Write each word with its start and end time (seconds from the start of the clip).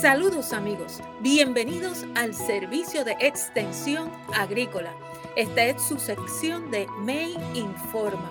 Saludos 0.00 0.52
amigos, 0.52 1.00
bienvenidos 1.22 2.06
al 2.14 2.32
servicio 2.32 3.04
de 3.04 3.16
extensión 3.18 4.12
agrícola. 4.32 4.94
Esta 5.34 5.64
es 5.64 5.82
su 5.82 5.98
sección 5.98 6.70
de 6.70 6.86
May 7.00 7.36
Informa. 7.54 8.30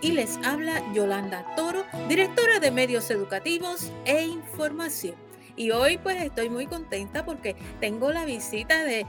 Y 0.00 0.12
les 0.12 0.36
habla 0.44 0.80
Yolanda 0.94 1.44
Toro, 1.56 1.82
directora 2.08 2.60
de 2.60 2.70
medios 2.70 3.10
educativos 3.10 3.90
e 4.04 4.24
información. 4.24 5.16
Y 5.56 5.72
hoy 5.72 5.98
pues 5.98 6.22
estoy 6.22 6.48
muy 6.48 6.68
contenta 6.68 7.24
porque 7.24 7.56
tengo 7.80 8.12
la 8.12 8.24
visita 8.24 8.84
de 8.84 9.04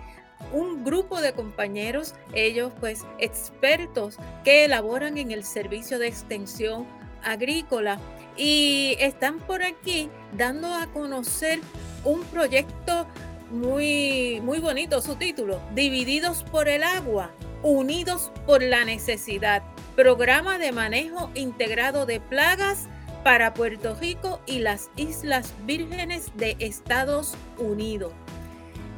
un 0.51 0.83
grupo 0.83 1.21
de 1.21 1.33
compañeros, 1.33 2.15
ellos 2.33 2.73
pues 2.79 3.05
expertos 3.19 4.17
que 4.43 4.65
elaboran 4.65 5.19
en 5.19 5.29
el 5.29 5.43
servicio 5.43 5.99
de 5.99 6.07
extensión 6.07 6.87
agrícola 7.23 7.99
y 8.39 8.95
están 8.99 9.39
por 9.39 9.61
aquí 9.63 10.09
dando 10.37 10.73
a 10.73 10.87
conocer 10.87 11.59
un 12.05 12.23
proyecto 12.23 13.05
muy, 13.51 14.39
muy 14.41 14.59
bonito, 14.59 15.01
su 15.01 15.15
título, 15.15 15.59
Divididos 15.75 16.43
por 16.43 16.69
el 16.69 16.83
agua, 16.83 17.31
unidos 17.63 18.31
por 18.45 18.63
la 18.63 18.85
necesidad, 18.85 19.61
programa 19.97 20.57
de 20.57 20.71
manejo 20.71 21.29
integrado 21.35 22.05
de 22.05 22.21
plagas 22.21 22.87
para 23.25 23.53
Puerto 23.53 23.95
Rico 23.95 24.39
y 24.45 24.59
las 24.59 24.89
Islas 24.95 25.53
Vírgenes 25.65 26.31
de 26.35 26.55
Estados 26.59 27.35
Unidos. 27.57 28.13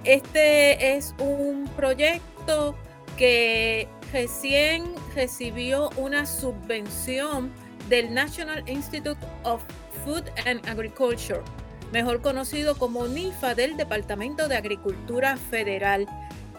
Este 0.03 0.95
es 0.95 1.15
un 1.17 1.67
proyecto 1.75 2.75
que 3.17 3.87
recién 4.13 4.83
recibió 5.15 5.89
una 5.97 6.27
subvención 6.27 7.51
del 7.91 8.11
National 8.13 8.63
Institute 8.67 9.17
of 9.43 9.61
Food 10.05 10.23
and 10.47 10.65
Agriculture, 10.67 11.41
mejor 11.91 12.21
conocido 12.21 12.77
como 12.77 13.05
NIFA 13.05 13.53
del 13.53 13.75
Departamento 13.75 14.47
de 14.47 14.55
Agricultura 14.55 15.35
Federal, 15.35 16.07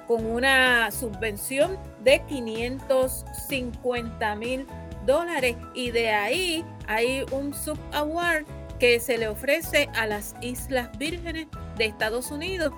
con 0.07 0.27
una 0.27 0.91
subvención 0.91 1.79
de 2.05 2.23
550 2.29 4.37
mil 4.37 4.67
dólares. 5.07 5.57
Y 5.75 5.91
de 5.91 6.11
ahí 6.11 6.63
hay 6.87 7.25
un 7.33 7.55
sub-award 7.55 8.45
que 8.79 9.01
se 9.01 9.17
le 9.17 9.29
ofrece 9.29 9.89
a 9.95 10.07
las 10.07 10.35
Islas 10.43 10.91
Vírgenes 10.99 11.47
de 11.79 11.87
Estados 11.87 12.31
Unidos. 12.31 12.75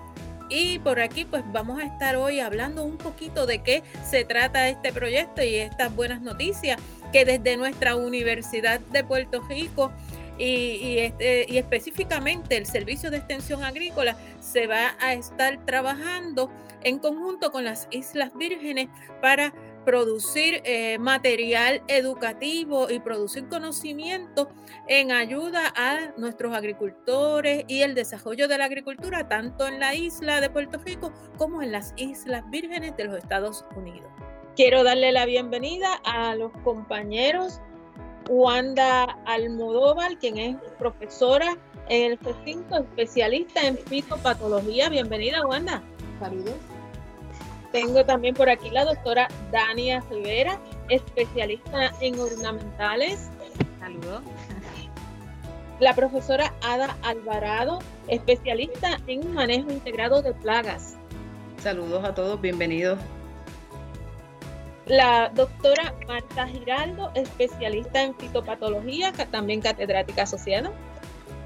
Y 0.48 0.78
por 0.78 1.00
aquí 1.00 1.24
pues 1.24 1.42
vamos 1.52 1.80
a 1.80 1.86
estar 1.86 2.14
hoy 2.14 2.38
hablando 2.38 2.84
un 2.84 2.98
poquito 2.98 3.46
de 3.46 3.64
qué 3.64 3.82
se 4.08 4.24
trata 4.24 4.68
este 4.68 4.92
proyecto 4.92 5.42
y 5.42 5.56
estas 5.56 5.92
buenas 5.96 6.20
noticias 6.20 6.78
que 7.14 7.24
desde 7.24 7.56
nuestra 7.56 7.94
Universidad 7.94 8.80
de 8.80 9.04
Puerto 9.04 9.40
Rico 9.42 9.92
y, 10.36 10.98
este, 10.98 11.46
y, 11.48 11.58
específicamente 11.58 12.56
el 12.56 12.66
Servicio 12.66 13.08
de 13.08 13.18
Extensión 13.18 13.62
Agrícola 13.62 14.16
se 14.40 14.66
va 14.66 14.96
a 14.98 15.12
estar 15.12 15.64
trabajando 15.64 16.50
en 16.82 16.98
conjunto 16.98 17.52
con 17.52 17.62
las 17.62 17.86
Islas 17.92 18.32
Vírgenes 18.34 18.88
para 19.22 19.54
producir 19.84 20.60
eh, 20.64 20.98
material 20.98 21.84
educativo 21.86 22.90
y 22.90 22.98
producir 22.98 23.46
conocimiento 23.46 24.48
en 24.88 25.12
ayuda 25.12 25.72
a 25.76 26.14
nuestros 26.16 26.52
agricultores 26.52 27.64
y 27.68 27.82
el 27.82 27.94
desarrollo 27.94 28.48
de 28.48 28.58
la 28.58 28.64
agricultura 28.64 29.28
tanto 29.28 29.68
en 29.68 29.78
la 29.78 29.94
isla 29.94 30.40
de 30.40 30.50
Puerto 30.50 30.78
Rico 30.78 31.12
como 31.38 31.62
en 31.62 31.70
las 31.70 31.94
Islas 31.96 32.42
Vírgenes 32.50 32.96
de 32.96 33.04
los 33.04 33.16
Estados 33.18 33.64
Unidos. 33.76 34.10
Quiero 34.56 34.84
darle 34.84 35.10
la 35.10 35.26
bienvenida 35.26 36.00
a 36.04 36.36
los 36.36 36.52
compañeros 36.62 37.60
Wanda 38.28 39.18
Almodóvar, 39.26 40.16
quien 40.18 40.38
es 40.38 40.56
profesora 40.78 41.56
en 41.88 42.12
el 42.12 42.18
recinto 42.18 42.76
especialista 42.76 43.66
en 43.66 43.76
fitopatología. 43.76 44.88
Bienvenida, 44.90 45.44
Wanda. 45.44 45.82
Saludos. 46.20 46.54
Tengo 47.72 48.04
también 48.04 48.36
por 48.36 48.48
aquí 48.48 48.70
la 48.70 48.84
doctora 48.84 49.26
Dania 49.50 50.04
Rivera, 50.08 50.60
especialista 50.88 51.92
en 52.00 52.16
ornamentales. 52.20 53.30
Saludos. 53.80 54.22
La 55.80 55.94
profesora 55.94 56.54
Ada 56.62 56.96
Alvarado, 57.02 57.80
especialista 58.06 59.00
en 59.08 59.34
manejo 59.34 59.72
integrado 59.72 60.22
de 60.22 60.32
plagas. 60.32 60.94
Saludos 61.60 62.04
a 62.04 62.14
todos, 62.14 62.40
bienvenidos. 62.40 63.00
La 64.86 65.30
doctora 65.30 65.94
Marta 66.06 66.46
Giraldo, 66.46 67.10
especialista 67.14 68.02
en 68.02 68.14
fitopatología, 68.16 69.12
también 69.30 69.62
catedrática 69.62 70.24
asociada. 70.24 70.70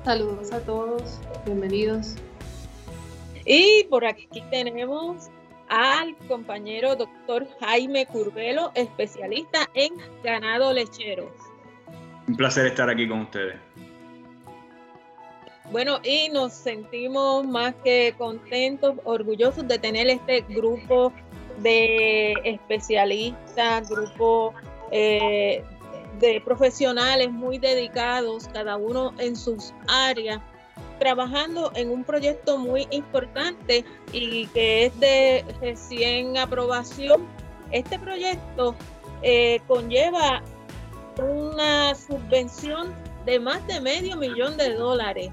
Saludos 0.04 0.50
a 0.50 0.59
todos, 0.60 1.21
bienvenidos. 1.44 2.16
Y 3.44 3.84
por 3.84 4.04
aquí 4.04 4.43
tenemos 4.50 5.28
al 5.69 6.16
compañero 6.26 6.97
doctor 6.97 7.47
Jaime 7.60 8.06
Curvelo, 8.06 8.72
especialista 8.75 9.70
en 9.75 9.93
ganado 10.25 10.72
lechero. 10.72 11.32
Un 12.26 12.37
placer 12.37 12.66
estar 12.66 12.91
aquí 12.91 13.09
con 13.09 13.20
ustedes. 13.20 13.55
Bueno, 15.70 16.00
y 16.03 16.28
nos 16.31 16.55
sentimos 16.55 17.47
más 17.47 17.75
que 17.84 18.15
contentos, 18.19 18.97
orgullosos 19.05 19.69
de 19.69 19.78
tener 19.78 20.09
este 20.09 20.41
grupo 20.41 21.12
de 21.63 22.35
especialistas, 22.45 23.89
grupo 23.89 24.55
eh, 24.91 25.63
de 26.19 26.41
profesionales 26.41 27.31
muy 27.31 27.59
dedicados, 27.59 28.49
cada 28.53 28.77
uno 28.77 29.13
en 29.19 29.37
sus 29.37 29.73
áreas 29.87 30.41
trabajando 30.99 31.71
en 31.75 31.91
un 31.91 32.05
proyecto 32.05 32.59
muy 32.59 32.87
importante 32.91 33.85
y 34.13 34.47
que 34.49 34.87
es 34.87 35.01
de 35.01 35.45
recién 35.61 36.37
aprobación. 36.37 37.27
Este 37.71 37.99
proyecto 37.99 38.75
eh, 39.23 39.61
conlleva 39.67 40.43
una 41.19 41.95
subvención 41.95 42.95
de 43.25 43.39
más 43.39 43.67
de 43.67 43.81
medio 43.81 44.17
millón 44.17 44.57
de 44.57 44.75
dólares, 44.75 45.31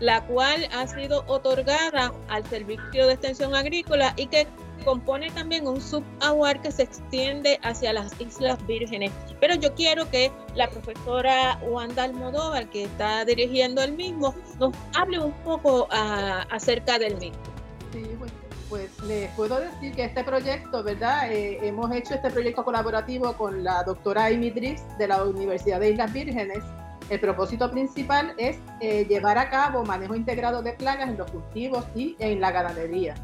la 0.00 0.24
cual 0.26 0.68
ha 0.72 0.86
sido 0.86 1.24
otorgada 1.26 2.12
al 2.28 2.44
Servicio 2.46 3.06
de 3.06 3.14
Extensión 3.14 3.54
Agrícola 3.54 4.12
y 4.16 4.26
que 4.26 4.46
compone 4.84 5.30
también 5.30 5.66
un 5.66 5.80
sub-award 5.80 6.60
que 6.62 6.72
se 6.72 6.84
extiende 6.84 7.58
hacia 7.62 7.92
las 7.92 8.18
Islas 8.20 8.58
Vírgenes. 8.66 9.12
Pero 9.40 9.54
yo 9.54 9.74
quiero 9.74 10.10
que 10.10 10.32
la 10.54 10.68
profesora 10.68 11.58
Wanda 11.62 12.04
Almodóvar, 12.04 12.68
que 12.70 12.84
está 12.84 13.24
dirigiendo 13.24 13.82
el 13.82 13.92
mismo, 13.92 14.34
nos 14.58 14.74
hable 14.94 15.18
un 15.18 15.32
poco 15.44 15.88
ah, 15.90 16.46
acerca 16.50 16.98
del 16.98 17.16
mismo. 17.16 17.38
Sí, 17.92 18.04
pues, 18.68 18.90
les 19.04 19.30
puedo 19.30 19.60
decir 19.60 19.94
que 19.94 20.04
este 20.04 20.22
proyecto, 20.24 20.82
¿verdad? 20.82 21.32
Eh, 21.32 21.58
hemos 21.62 21.90
hecho 21.94 22.14
este 22.14 22.30
proyecto 22.30 22.64
colaborativo 22.64 23.32
con 23.34 23.64
la 23.64 23.82
doctora 23.82 24.26
Amy 24.26 24.50
de 24.50 25.08
la 25.08 25.24
Universidad 25.24 25.80
de 25.80 25.90
Islas 25.90 26.12
Vírgenes. 26.12 26.62
El 27.08 27.20
propósito 27.20 27.70
principal 27.70 28.34
es 28.36 28.58
eh, 28.80 29.06
llevar 29.06 29.38
a 29.38 29.48
cabo 29.48 29.82
manejo 29.84 30.14
integrado 30.14 30.62
de 30.62 30.74
plagas 30.74 31.08
en 31.08 31.16
los 31.16 31.30
cultivos 31.30 31.86
y 31.94 32.16
en 32.18 32.40
la 32.40 32.52
ganadería 32.52 33.14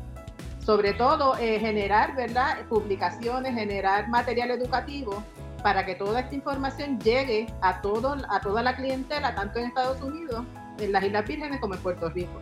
sobre 0.64 0.94
todo 0.94 1.36
eh, 1.38 1.58
generar 1.60 2.14
¿verdad? 2.14 2.66
publicaciones, 2.68 3.54
generar 3.54 4.08
material 4.08 4.50
educativo 4.50 5.22
para 5.62 5.84
que 5.84 5.94
toda 5.94 6.20
esta 6.20 6.34
información 6.34 6.98
llegue 7.00 7.46
a, 7.60 7.80
todo, 7.80 8.16
a 8.28 8.40
toda 8.40 8.62
la 8.62 8.76
clientela, 8.76 9.34
tanto 9.34 9.58
en 9.58 9.66
Estados 9.66 10.00
Unidos, 10.02 10.44
en 10.78 10.92
las 10.92 11.04
Islas 11.04 11.26
Vírgenes 11.26 11.60
como 11.60 11.74
en 11.74 11.80
Puerto 11.80 12.08
Rico. 12.10 12.40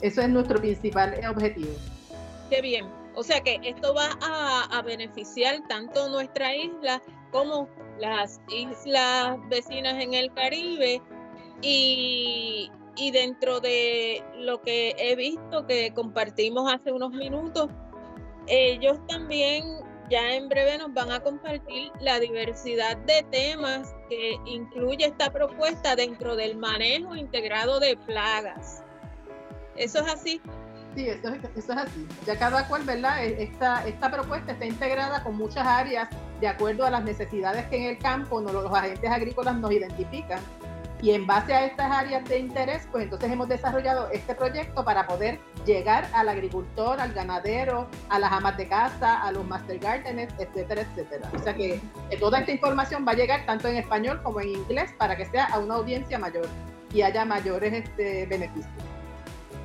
Eso 0.00 0.22
es 0.22 0.28
nuestro 0.28 0.58
principal 0.58 1.18
objetivo. 1.28 1.72
Qué 2.50 2.60
bien. 2.62 2.86
O 3.14 3.22
sea 3.22 3.40
que 3.40 3.58
esto 3.62 3.94
va 3.94 4.10
a, 4.22 4.78
a 4.78 4.82
beneficiar 4.82 5.56
tanto 5.68 6.08
nuestra 6.08 6.54
isla 6.54 7.00
como 7.30 7.68
las 7.98 8.40
islas 8.48 9.38
vecinas 9.48 10.02
en 10.02 10.14
el 10.14 10.32
Caribe 10.34 11.00
y, 11.62 12.70
y 12.96 13.10
dentro 13.10 13.60
de 13.60 14.24
lo 14.38 14.60
que 14.62 14.94
he 14.98 15.14
visto 15.16 15.66
que 15.66 15.92
compartimos 15.94 16.72
hace 16.72 16.92
unos 16.92 17.12
minutos, 17.12 17.68
ellos 18.46 18.98
también 19.06 19.64
ya 20.10 20.34
en 20.34 20.48
breve 20.48 20.78
nos 20.78 20.94
van 20.94 21.10
a 21.10 21.20
compartir 21.20 21.90
la 22.00 22.20
diversidad 22.20 22.96
de 22.98 23.24
temas 23.30 23.94
que 24.08 24.38
incluye 24.46 25.04
esta 25.04 25.30
propuesta 25.30 25.96
dentro 25.96 26.36
del 26.36 26.56
manejo 26.56 27.16
integrado 27.16 27.80
de 27.80 27.96
plagas. 27.96 28.82
¿Eso 29.76 30.00
es 30.00 30.12
así? 30.12 30.40
Sí, 30.94 31.08
eso 31.08 31.28
es, 31.28 31.70
así. 31.70 32.06
Ya 32.24 32.38
cada 32.38 32.66
cual, 32.68 32.84
¿verdad? 32.84 33.22
E, 33.22 33.42
esta, 33.42 33.86
esta 33.86 34.10
propuesta 34.10 34.52
está 34.52 34.64
integrada 34.64 35.22
con 35.22 35.36
muchas 35.36 35.66
áreas 35.66 36.08
de 36.40 36.48
acuerdo 36.48 36.86
a 36.86 36.90
las 36.90 37.04
necesidades 37.04 37.66
que 37.66 37.76
en 37.76 37.82
el 37.90 37.98
campo 37.98 38.40
los 38.40 38.72
agentes 38.72 39.10
agrícolas 39.10 39.56
nos 39.56 39.72
identifican 39.72 40.40
y 41.02 41.10
en 41.10 41.26
base 41.26 41.52
a 41.52 41.66
estas 41.66 41.90
áreas 41.90 42.24
de 42.28 42.38
interés, 42.38 42.88
pues 42.90 43.04
entonces 43.04 43.30
hemos 43.30 43.48
desarrollado 43.48 44.08
este 44.10 44.34
proyecto 44.34 44.84
para 44.84 45.06
poder 45.06 45.38
llegar 45.66 46.08
al 46.14 46.28
agricultor, 46.28 47.00
al 47.00 47.12
ganadero, 47.12 47.86
a 48.08 48.18
las 48.18 48.32
amas 48.32 48.56
de 48.56 48.68
casa, 48.68 49.22
a 49.22 49.30
los 49.32 49.44
master 49.44 49.78
gardeners, 49.78 50.32
etcétera, 50.38 50.82
etcétera. 50.82 51.30
O 51.34 51.38
sea 51.38 51.54
que, 51.54 51.80
toda 52.18 52.40
esta 52.40 52.52
información 52.52 53.04
va 53.06 53.12
a 53.12 53.16
llegar 53.16 53.44
tanto 53.44 53.68
en 53.68 53.76
español 53.76 54.22
como 54.22 54.40
en 54.40 54.48
inglés 54.50 54.90
para 54.96 55.16
que 55.16 55.26
sea 55.26 55.44
a 55.46 55.58
una 55.58 55.74
audiencia 55.74 56.18
mayor. 56.18 56.46
y 56.94 57.02
haya 57.02 57.24
mayores 57.24 57.72
este, 57.74 58.26
beneficios. 58.26 58.72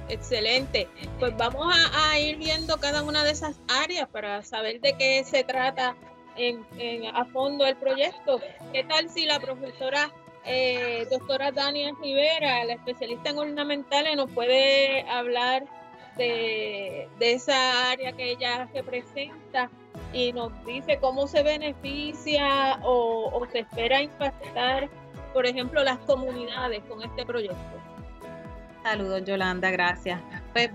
Excelente. 0.09 0.89
Pues 1.19 1.37
vamos 1.37 1.73
a, 1.93 2.19
ir 2.19 2.37
viendo 2.37 2.77
cada 2.77 3.03
una 3.03 3.23
de 3.23 3.31
esas 3.31 3.61
áreas 3.69 4.09
para 4.09 4.43
saber 4.43 4.81
de 4.81 4.97
qué 4.97 5.23
se 5.23 5.45
trata 5.45 5.95
en, 6.35 6.65
a 7.15 7.23
fondo 7.25 7.65
el 7.65 7.77
proyecto. 7.77 8.41
¿Qué 8.73 8.83
tal 8.83 9.09
si 9.09 9.25
la 9.25 9.39
profesora 9.39 10.11
eh, 10.45 11.07
doctora 11.11 11.51
Dania 11.51 11.91
Rivera, 12.01 12.63
la 12.65 12.73
especialista 12.73 13.29
en 13.29 13.37
ornamentales, 13.37 14.15
nos 14.15 14.31
puede 14.31 15.07
hablar 15.09 15.65
de, 16.17 17.09
esa 17.19 17.91
área 17.91 18.11
que 18.13 18.31
ella 18.31 18.67
representa 18.73 19.69
y 20.13 20.33
nos 20.33 20.51
dice 20.65 20.97
cómo 20.99 21.27
se 21.27 21.43
beneficia 21.43 22.79
o, 22.83 23.45
se 23.51 23.59
espera 23.59 24.01
impactar, 24.01 24.89
por 25.33 25.45
ejemplo, 25.45 25.83
las 25.83 25.97
comunidades 25.99 26.83
con 26.89 27.01
este 27.03 27.25
proyecto. 27.25 27.57
Saludos 28.83 29.23
Yolanda, 29.25 29.69
gracias. 29.69 30.19
Pues 30.53 30.71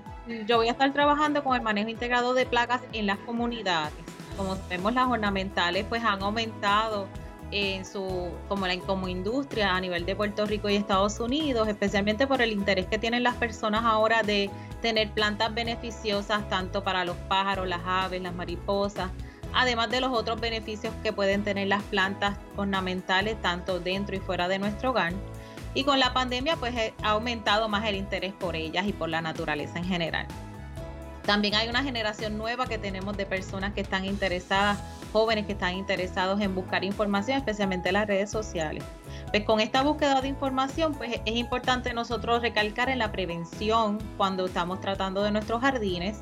yo 0.46 0.56
voy 0.58 0.68
a 0.68 0.72
estar 0.72 0.92
trabajando 0.92 1.42
con 1.42 1.56
el 1.56 1.62
manejo 1.62 1.88
integrado 1.88 2.34
de 2.34 2.46
plagas 2.46 2.80
en 2.92 3.06
las 3.06 3.18
comunidades. 3.18 3.98
Como 4.36 4.56
vemos, 4.68 4.94
las 4.94 5.08
ornamentales 5.08 5.84
pues 5.88 6.04
han 6.04 6.22
aumentado 6.22 7.08
en 7.50 7.84
su 7.84 8.30
como 8.48 8.66
la 8.66 8.76
como 8.80 9.08
industria 9.08 9.76
a 9.76 9.80
nivel 9.80 10.04
de 10.04 10.16
Puerto 10.16 10.46
Rico 10.46 10.68
y 10.68 10.76
Estados 10.76 11.20
Unidos, 11.20 11.68
especialmente 11.68 12.26
por 12.26 12.42
el 12.42 12.52
interés 12.52 12.86
que 12.86 12.98
tienen 12.98 13.22
las 13.22 13.34
personas 13.36 13.84
ahora 13.84 14.22
de 14.22 14.50
tener 14.82 15.10
plantas 15.12 15.54
beneficiosas 15.54 16.48
tanto 16.48 16.82
para 16.82 17.04
los 17.04 17.16
pájaros, 17.28 17.68
las 17.68 17.80
aves, 17.84 18.20
las 18.20 18.34
mariposas, 18.34 19.10
además 19.54 19.90
de 19.90 20.00
los 20.00 20.12
otros 20.12 20.40
beneficios 20.40 20.92
que 21.02 21.12
pueden 21.12 21.44
tener 21.44 21.68
las 21.68 21.82
plantas 21.84 22.36
ornamentales 22.56 23.40
tanto 23.40 23.80
dentro 23.80 24.16
y 24.16 24.20
fuera 24.20 24.48
de 24.48 24.58
nuestro 24.58 24.90
hogar. 24.90 25.12
Y 25.74 25.84
con 25.84 26.00
la 26.00 26.12
pandemia 26.14 26.56
pues 26.56 26.74
ha 27.02 27.10
aumentado 27.10 27.68
más 27.68 27.86
el 27.86 27.96
interés 27.96 28.32
por 28.32 28.56
ellas 28.56 28.86
y 28.86 28.92
por 28.92 29.08
la 29.08 29.20
naturaleza 29.20 29.78
en 29.78 29.84
general. 29.84 30.26
También 31.26 31.56
hay 31.56 31.68
una 31.68 31.82
generación 31.82 32.38
nueva 32.38 32.66
que 32.66 32.78
tenemos 32.78 33.16
de 33.16 33.26
personas 33.26 33.74
que 33.74 33.82
están 33.82 34.04
interesadas 34.04 34.78
jóvenes 35.16 35.46
que 35.46 35.52
están 35.52 35.74
interesados 35.74 36.42
en 36.42 36.54
buscar 36.54 36.84
información, 36.84 37.38
especialmente 37.38 37.88
en 37.88 37.94
las 37.94 38.06
redes 38.06 38.30
sociales. 38.30 38.84
Pues 39.30 39.44
con 39.44 39.60
esta 39.60 39.82
búsqueda 39.82 40.20
de 40.20 40.28
información, 40.28 40.94
pues 40.94 41.20
es 41.24 41.36
importante 41.36 41.94
nosotros 41.94 42.42
recalcar 42.42 42.90
en 42.90 42.98
la 42.98 43.10
prevención 43.12 43.98
cuando 44.18 44.44
estamos 44.44 44.78
tratando 44.82 45.22
de 45.22 45.30
nuestros 45.30 45.62
jardines. 45.62 46.18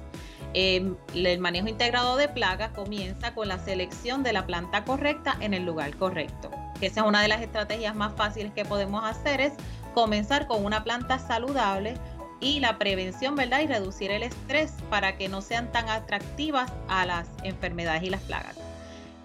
Em, 0.52 0.94
el 1.12 1.40
manejo 1.40 1.66
integrado 1.66 2.16
de 2.16 2.28
plagas 2.28 2.70
comienza 2.70 3.34
con 3.34 3.48
la 3.48 3.58
selección 3.58 4.22
de 4.22 4.32
la 4.32 4.46
planta 4.46 4.84
correcta 4.84 5.36
en 5.40 5.54
el 5.54 5.64
lugar 5.64 5.96
correcto. 5.96 6.52
Esa 6.80 7.00
es 7.00 7.06
una 7.06 7.20
de 7.20 7.26
las 7.26 7.42
estrategias 7.42 7.96
más 7.96 8.14
fáciles 8.14 8.52
que 8.52 8.64
podemos 8.64 9.02
hacer, 9.02 9.40
es 9.40 9.54
comenzar 9.92 10.46
con 10.46 10.64
una 10.64 10.84
planta 10.84 11.18
saludable 11.18 11.94
y 12.40 12.60
la 12.60 12.78
prevención, 12.78 13.34
¿verdad? 13.34 13.60
Y 13.60 13.66
reducir 13.66 14.10
el 14.10 14.22
estrés 14.22 14.72
para 14.90 15.16
que 15.16 15.28
no 15.28 15.40
sean 15.40 15.70
tan 15.72 15.88
atractivas 15.88 16.72
a 16.88 17.06
las 17.06 17.28
enfermedades 17.42 18.02
y 18.02 18.10
las 18.10 18.22
plagas. 18.22 18.56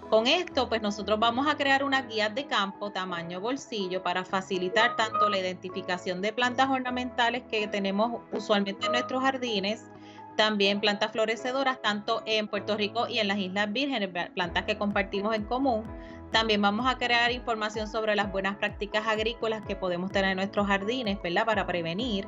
Con 0.10 0.26
esto, 0.26 0.68
pues 0.70 0.82
nosotros 0.82 1.20
vamos 1.20 1.48
a 1.48 1.56
crear 1.56 1.84
una 1.84 2.02
guía 2.02 2.30
de 2.30 2.48
campo 2.48 2.92
tamaño 2.92 3.40
bolsillo 3.40 4.02
para 4.02 4.26
facilitar 4.26 4.96
tanto 4.96 5.30
la 5.30 5.38
identificación 5.38 6.20
de 6.22 6.34
plantas 6.34 6.68
ornamentales 6.68 7.44
que 7.44 7.68
tenemos 7.68 8.22
usualmente 8.32 8.88
en 8.88 8.94
nuestros 8.94 9.22
jardines, 9.22 9.86
también 10.36 10.80
plantas 10.80 11.12
florecedoras, 11.12 11.80
tanto 11.84 12.24
en 12.26 12.48
Puerto 12.48 12.76
Rico 12.76 13.08
y 13.08 13.20
en 13.20 13.28
las 13.28 13.38
Islas 13.38 13.72
Vírgenes, 13.72 14.10
plantas 14.34 14.64
que 14.64 14.80
compartimos 14.80 15.36
en 15.36 15.44
común. 15.44 15.84
También 16.32 16.62
vamos 16.62 16.86
a 16.88 16.98
crear 16.98 17.32
información 17.32 17.88
sobre 17.88 18.16
las 18.16 18.32
buenas 18.32 18.58
prácticas 18.58 19.08
agrícolas 19.08 19.64
que 19.66 19.76
podemos 19.76 20.12
tener 20.12 20.32
en 20.32 20.38
nuestros 20.38 20.68
jardines, 20.68 21.22
¿verdad? 21.22 21.46
Para 21.46 21.66
prevenir 21.66 22.28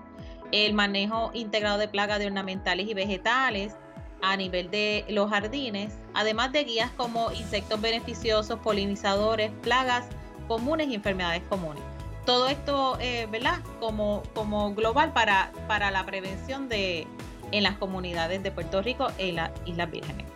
el 0.51 0.73
manejo 0.73 1.31
integrado 1.33 1.77
de 1.77 1.87
plagas 1.87 2.19
de 2.19 2.27
ornamentales 2.27 2.87
y 2.87 2.93
vegetales, 2.93 3.75
a 4.21 4.37
nivel 4.37 4.69
de 4.69 5.05
los 5.09 5.29
jardines, 5.29 5.93
además 6.13 6.51
de 6.51 6.63
guías 6.63 6.91
como 6.91 7.31
insectos 7.31 7.81
beneficiosos, 7.81 8.59
polinizadores, 8.59 9.51
plagas 9.63 10.05
comunes 10.47 10.87
y 10.87 10.95
enfermedades 10.95 11.41
comunes. 11.49 11.83
Todo 12.25 12.47
esto, 12.47 12.97
eh, 12.99 13.27
¿verdad? 13.31 13.59
Como, 13.79 14.21
como 14.35 14.73
global 14.75 15.11
para, 15.11 15.51
para 15.67 15.89
la 15.91 16.05
prevención 16.05 16.69
de 16.69 17.07
en 17.51 17.63
las 17.63 17.77
comunidades 17.77 18.43
de 18.43 18.51
Puerto 18.51 18.81
Rico 18.81 19.07
e 19.17 19.33
las 19.33 19.51
Islas 19.65 19.91
Vírgenes. 19.91 20.30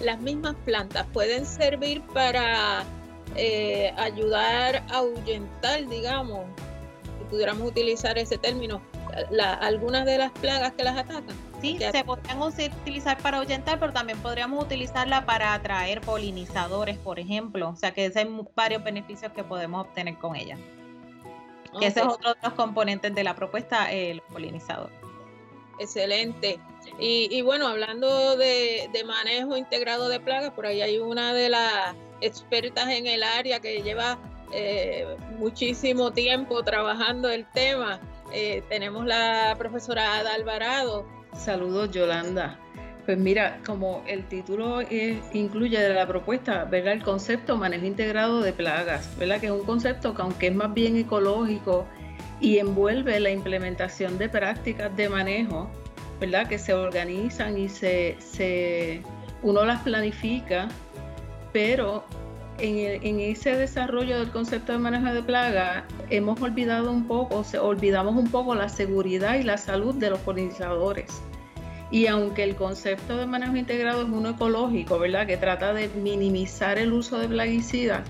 Las 0.00 0.20
mismas 0.20 0.54
plantas 0.64 1.06
pueden 1.12 1.44
servir 1.44 2.02
para 2.14 2.84
eh, 3.36 3.92
ayudar 3.96 4.82
a 4.90 4.96
ahuyentar, 4.96 5.86
digamos, 5.88 6.46
si 7.18 7.24
pudiéramos 7.26 7.68
utilizar 7.68 8.18
ese 8.18 8.38
término, 8.38 8.80
algunas 9.60 10.04
de 10.04 10.18
las 10.18 10.32
plagas 10.32 10.72
que 10.72 10.84
las 10.84 10.96
atacan. 10.96 11.36
Sí, 11.60 11.78
se 11.78 12.04
podrían 12.04 12.40
utilizar 12.40 13.18
para 13.18 13.38
ahuyentar, 13.38 13.78
pero 13.78 13.92
también 13.92 14.18
podríamos 14.18 14.64
utilizarla 14.64 15.26
para 15.26 15.52
atraer 15.52 16.00
polinizadores, 16.00 16.96
por 16.98 17.18
ejemplo. 17.18 17.68
O 17.68 17.76
sea 17.76 17.92
que 17.92 18.10
hay 18.14 18.46
varios 18.54 18.82
beneficios 18.82 19.32
que 19.32 19.44
podemos 19.44 19.86
obtener 19.86 20.16
con 20.16 20.36
ella. 20.36 20.56
ese 21.80 22.00
es 22.00 22.06
otro 22.06 22.34
de 22.34 22.40
los 22.42 22.54
componentes 22.54 23.14
de 23.14 23.22
la 23.22 23.34
propuesta, 23.34 23.92
el 23.92 24.22
polinizador. 24.22 24.90
Excelente. 25.80 26.60
Y, 26.98 27.40
bueno, 27.42 27.66
hablando 27.66 28.36
de, 28.36 28.88
manejo 29.06 29.56
integrado 29.56 30.08
de 30.08 30.20
plagas, 30.20 30.50
por 30.50 30.66
ahí 30.66 30.82
hay 30.82 30.98
una 30.98 31.32
de 31.32 31.48
las 31.48 31.96
expertas 32.20 32.90
en 32.90 33.06
el 33.06 33.22
área 33.22 33.60
que 33.60 33.80
lleva 33.82 34.18
eh, 34.52 35.06
muchísimo 35.38 36.12
tiempo 36.12 36.62
trabajando 36.62 37.30
el 37.30 37.46
tema. 37.52 37.98
Eh, 38.32 38.62
tenemos 38.68 39.06
la 39.06 39.56
profesora 39.58 40.18
Ada 40.18 40.34
Alvarado, 40.34 41.06
Saludos, 41.34 41.90
Yolanda. 41.90 42.58
Pues 43.06 43.16
mira, 43.16 43.60
como 43.64 44.04
el 44.06 44.28
título 44.28 44.82
incluye 45.32 45.80
de 45.80 45.94
la 45.94 46.06
propuesta, 46.06 46.64
¿verdad? 46.64 46.92
El 46.92 47.02
concepto 47.02 47.56
manejo 47.56 47.86
integrado 47.86 48.42
de 48.42 48.52
plagas, 48.52 49.16
¿verdad? 49.18 49.40
Que 49.40 49.46
es 49.46 49.52
un 49.52 49.64
concepto 49.64 50.14
que 50.14 50.22
aunque 50.22 50.48
es 50.48 50.54
más 50.54 50.74
bien 50.74 50.96
ecológico 50.96 51.86
y 52.40 52.58
envuelve 52.58 53.20
la 53.20 53.30
implementación 53.30 54.18
de 54.18 54.28
prácticas 54.28 54.94
de 54.96 55.08
manejo, 55.08 55.70
¿verdad? 56.18 56.48
Que 56.48 56.58
se 56.58 56.74
organizan 56.74 57.58
y 57.58 57.68
se, 57.68 58.16
se 58.18 59.02
uno 59.42 59.64
las 59.64 59.82
planifica, 59.82 60.68
pero 61.52 62.04
en, 62.58 63.02
en, 63.02 63.20
ese 63.20 63.56
desarrollo 63.56 64.18
del 64.18 64.30
concepto 64.30 64.72
de 64.72 64.78
manejo 64.78 65.12
de 65.12 65.22
plagas 65.22 65.84
hemos 66.10 66.40
olvidado 66.40 66.90
un 66.90 67.06
poco, 67.06 67.44
olvidamos 67.60 68.16
un 68.16 68.30
poco 68.30 68.54
la 68.54 68.68
seguridad 68.68 69.36
y 69.36 69.42
la 69.42 69.58
salud 69.58 69.94
de 69.94 70.10
los 70.10 70.20
polinizadores. 70.20 71.22
Y 71.90 72.06
aunque 72.06 72.44
el 72.44 72.54
concepto 72.54 73.16
de 73.16 73.26
manejo 73.26 73.56
integrado 73.56 74.02
es 74.02 74.08
uno 74.08 74.30
ecológico, 74.30 74.98
¿verdad? 74.98 75.26
Que 75.26 75.36
trata 75.36 75.74
de 75.74 75.88
minimizar 75.88 76.78
el 76.78 76.92
uso 76.92 77.18
de 77.18 77.28
plaguicidas, 77.28 78.08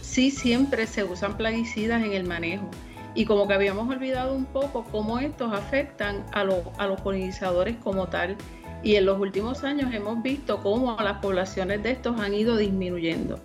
sí 0.00 0.30
siempre 0.30 0.86
se 0.86 1.04
usan 1.04 1.36
plaguicidas 1.36 2.02
en 2.02 2.12
el 2.12 2.24
manejo. 2.24 2.68
Y 3.14 3.24
como 3.26 3.46
que 3.46 3.54
habíamos 3.54 3.88
olvidado 3.88 4.34
un 4.34 4.44
poco 4.46 4.84
cómo 4.90 5.18
estos 5.18 5.52
afectan 5.52 6.24
a, 6.32 6.40
a 6.40 6.86
los 6.86 7.00
polinizadores 7.00 7.76
como 7.76 8.08
tal. 8.08 8.36
Y 8.82 8.96
en 8.96 9.06
los 9.06 9.18
últimos 9.18 9.64
años 9.64 9.92
hemos 9.94 10.22
visto 10.22 10.62
cómo 10.62 10.96
las 11.00 11.18
poblaciones 11.18 11.82
de 11.82 11.92
estos 11.92 12.20
han 12.20 12.34
ido 12.34 12.56
disminuyendo. 12.56 13.38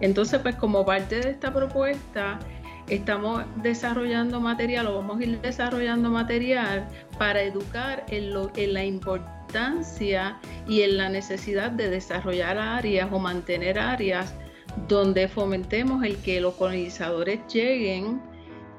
Entonces, 0.00 0.40
pues 0.40 0.56
como 0.56 0.84
parte 0.84 1.20
de 1.20 1.30
esta 1.30 1.52
propuesta, 1.52 2.40
estamos 2.88 3.44
desarrollando 3.62 4.40
material 4.40 4.86
o 4.88 4.96
vamos 4.96 5.20
a 5.20 5.24
ir 5.24 5.40
desarrollando 5.40 6.10
material 6.10 6.86
para 7.18 7.42
educar 7.42 8.04
en, 8.08 8.32
la 8.74 8.84
importancia 8.84 10.38
y 10.68 10.82
en 10.82 10.98
la 10.98 11.08
necesidad 11.08 11.70
de 11.70 11.88
desarrollar 11.88 12.58
áreas 12.58 13.08
o 13.12 13.18
mantener 13.18 13.78
áreas 13.78 14.34
donde 14.88 15.28
fomentemos 15.28 16.04
el 16.04 16.16
que 16.18 16.40
los 16.40 16.54
colonizadores 16.54 17.40
lleguen 17.52 18.20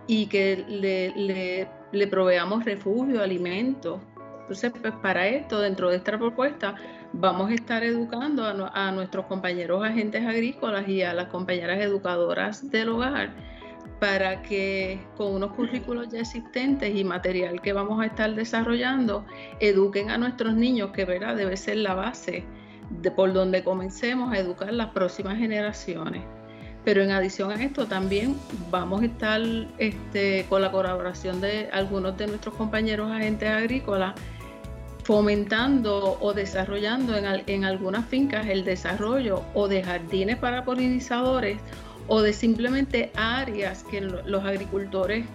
y 0.08 0.28
que 0.28 0.66
le, 0.68 1.68
le 1.92 2.08
proveamos 2.08 2.66
refugio, 2.66 3.22
alimento. 3.22 4.02
Entonces, 4.42 4.74
pues 4.82 4.94
para 5.02 5.28
esto, 5.28 5.60
dentro 5.60 5.90
de 5.90 5.98
esta 5.98 6.18
propuesta, 6.18 6.76
vamos 7.14 7.52
a 7.52 7.54
estar 7.54 7.84
educando 7.84 8.44
a, 8.46 8.92
nuestros 8.92 9.26
compañeros 9.28 9.84
agentes 9.86 10.26
agrícolas 10.26 10.88
y 10.88 11.04
a 11.04 11.14
las 11.14 11.28
compañeras 11.28 11.80
educadoras 11.80 12.70
del 12.70 12.90
hogar 12.90 13.32
para 14.00 14.42
que 14.42 15.00
con 15.16 15.34
unos 15.34 15.54
currículos 15.54 16.10
ya 16.10 16.20
existentes 16.20 16.94
y 16.94 17.04
material 17.06 17.62
que 17.62 17.72
vamos 17.72 18.02
a 18.02 18.08
estar 18.08 18.34
desarrollando, 18.36 19.26
eduquen 19.62 20.10
a 20.10 20.18
nuestros 20.18 20.56
niños, 20.56 20.92
que 20.92 21.06
verá, 21.06 21.36
debe 21.36 21.56
ser 21.56 21.78
la 21.78 21.94
base 21.94 22.44
de 22.90 23.12
por 23.12 23.32
donde 23.32 23.64
comencemos 23.64 24.34
a 24.34 24.40
educar 24.40 24.74
las 24.74 24.90
próximas 24.90 25.38
generaciones. 25.38 26.24
Pero 26.86 27.02
en 27.02 27.12
adición 27.12 27.52
a 27.52 27.64
esto 27.64 27.88
también 27.88 28.36
vamos 28.70 29.02
a 29.02 29.06
estar 29.06 29.42
este, 29.78 30.46
con 30.50 30.62
la 30.62 30.72
colaboración 30.72 31.40
de 31.40 31.70
algunos 31.72 32.18
de 32.18 32.28
nuestros 32.28 32.56
compañeros 32.56 33.12
agentes 33.12 33.50
agrícolas 33.50 34.16
fomentando 35.04 36.18
o 36.22 36.34
desarrollando 36.34 37.16
en, 37.18 37.66
algunas 37.66 38.06
fincas 38.06 38.48
el 38.48 38.64
desarrollo 38.64 39.44
o 39.54 39.68
de 39.68 39.84
jardines 39.84 40.38
para 40.38 40.64
polinizadores 40.64 41.58
o 42.08 42.22
de 42.22 42.34
simplemente 42.34 43.12
áreas 43.16 43.84
que 43.84 44.02
los 44.02 44.44
agricultores 44.44 45.26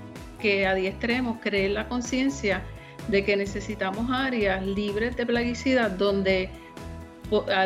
que 0.40 0.66
adiestremos, 0.66 1.38
creer 1.42 1.72
la 1.72 1.88
conciencia 1.88 2.62
de 3.08 3.24
que 3.24 3.36
necesitamos 3.36 4.10
áreas 4.10 4.64
libres 4.64 5.16
de 5.16 5.26
plaguicidas 5.26 5.96
donde, 5.98 6.50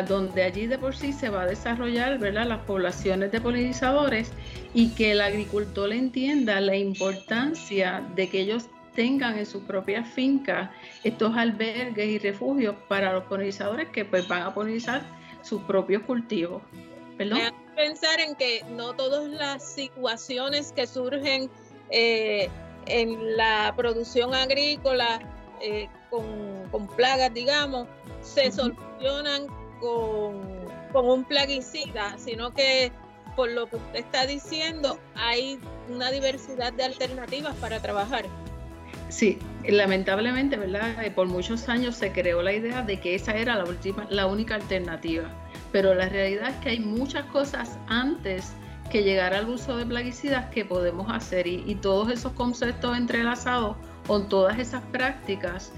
donde 0.07 0.43
allí 0.43 0.67
de 0.67 0.77
por 0.77 0.95
sí 0.95 1.13
se 1.13 1.29
va 1.29 1.43
a 1.43 1.45
desarrollar 1.45 2.19
¿verdad? 2.19 2.47
las 2.47 2.59
poblaciones 2.61 3.31
de 3.31 3.39
polinizadores 3.39 4.31
y 4.73 4.89
que 4.89 5.11
el 5.11 5.21
agricultor 5.21 5.93
entienda 5.93 6.59
la 6.59 6.75
importancia 6.75 8.05
de 8.15 8.27
que 8.29 8.41
ellos 8.41 8.67
tengan 8.95 9.37
en 9.37 9.45
sus 9.45 9.63
propias 9.63 10.07
fincas 10.07 10.69
estos 11.03 11.35
albergues 11.35 12.07
y 12.07 12.19
refugios 12.19 12.75
para 12.87 13.13
los 13.13 13.23
polinizadores 13.23 13.89
que 13.89 14.05
pues 14.05 14.27
van 14.27 14.43
a 14.43 14.53
polinizar 14.53 15.01
sus 15.41 15.61
propios 15.63 16.03
cultivos. 16.03 16.61
¿Perdón? 17.17 17.39
Pensar 17.75 18.19
en 18.19 18.35
que 18.35 18.63
no 18.71 18.93
todas 18.93 19.29
las 19.29 19.63
situaciones 19.63 20.71
que 20.73 20.85
surgen 20.85 21.49
eh, 21.89 22.49
en 22.85 23.37
la 23.37 23.73
producción 23.75 24.33
agrícola 24.33 25.19
eh, 25.61 25.89
con, 26.09 26.87
plagas, 26.95 27.33
digamos, 27.33 27.87
se 28.23 28.51
solucionan 28.51 29.47
con, 29.79 30.41
con 30.91 31.09
un 31.09 31.23
plaguicida, 31.25 32.17
sino 32.17 32.51
que 32.51 32.91
por 33.35 33.51
lo 33.51 33.67
que 33.67 33.77
usted 33.77 33.99
está 33.99 34.25
diciendo, 34.25 34.99
hay 35.15 35.59
una 35.89 36.11
diversidad 36.11 36.71
de 36.73 36.83
alternativas 36.83 37.55
para 37.55 37.81
trabajar. 37.81 38.25
Sí, 39.09 39.37
lamentablemente, 39.67 40.57
¿verdad? 40.57 41.03
Eh, 41.03 41.11
por 41.11 41.27
muchos 41.27 41.69
años 41.69 41.95
se 41.95 42.11
creó 42.11 42.41
la 42.41 42.53
idea 42.53 42.81
de 42.81 42.99
que 42.99 43.15
esa 43.15 43.35
era 43.35 43.55
la 43.55 43.65
última, 43.65 44.07
la 44.09 44.25
única 44.27 44.55
alternativa. 44.55 45.25
Pero 45.71 45.93
la 45.93 46.09
realidad 46.09 46.49
es 46.49 46.55
que 46.57 46.69
hay 46.69 46.79
muchas 46.79 47.25
cosas 47.25 47.77
antes 47.87 48.53
que 48.89 49.03
llegar 49.03 49.33
al 49.33 49.49
uso 49.49 49.77
de 49.77 49.85
plaguicidas 49.85 50.49
que 50.51 50.65
podemos 50.65 51.11
hacer 51.11 51.47
y, 51.47 51.75
todos 51.81 52.09
esos 52.11 52.33
conceptos 52.33 52.97
entrelazados 52.97 53.75
con 54.07 54.29
todas 54.29 54.59
esas 54.59 54.83
prácticas 54.91 55.71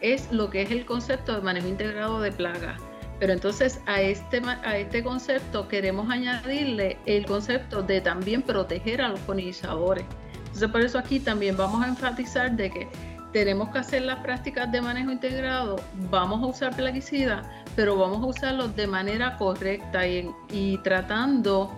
es 0.00 0.30
lo 0.32 0.50
que 0.50 0.62
es 0.62 0.70
el 0.70 0.84
concepto 0.84 1.34
de 1.34 1.42
manejo 1.42 1.68
integrado 1.68 2.20
de 2.20 2.32
plagas. 2.32 2.80
Pero 3.18 3.34
entonces 3.34 3.80
a 3.86 4.00
este, 4.00 4.40
a 4.64 4.78
este 4.78 5.04
concepto 5.04 5.68
queremos 5.68 6.10
añadirle 6.10 6.98
el 7.04 7.26
concepto 7.26 7.82
de 7.82 8.00
también 8.00 8.42
proteger 8.42 9.02
a 9.02 9.08
los 9.08 9.20
polinizadores. 9.20 10.04
Entonces 10.38 10.68
por 10.68 10.80
eso 10.80 10.98
aquí 10.98 11.20
también 11.20 11.56
vamos 11.56 11.84
a 11.84 11.88
enfatizar 11.88 12.52
de 12.52 12.70
que 12.70 12.88
tenemos 13.32 13.68
que 13.68 13.78
hacer 13.78 14.02
las 14.02 14.18
prácticas 14.20 14.72
de 14.72 14.80
manejo 14.80 15.12
integrado, 15.12 15.76
vamos 16.10 16.42
a 16.42 16.46
usar 16.46 16.74
plaguicidas, 16.74 17.46
pero 17.76 17.96
vamos 17.96 18.22
a 18.22 18.26
usarlos 18.26 18.74
de 18.74 18.86
manera 18.86 19.36
correcta 19.36 20.06
y, 20.06 20.28
y 20.50 20.78
tratando 20.78 21.72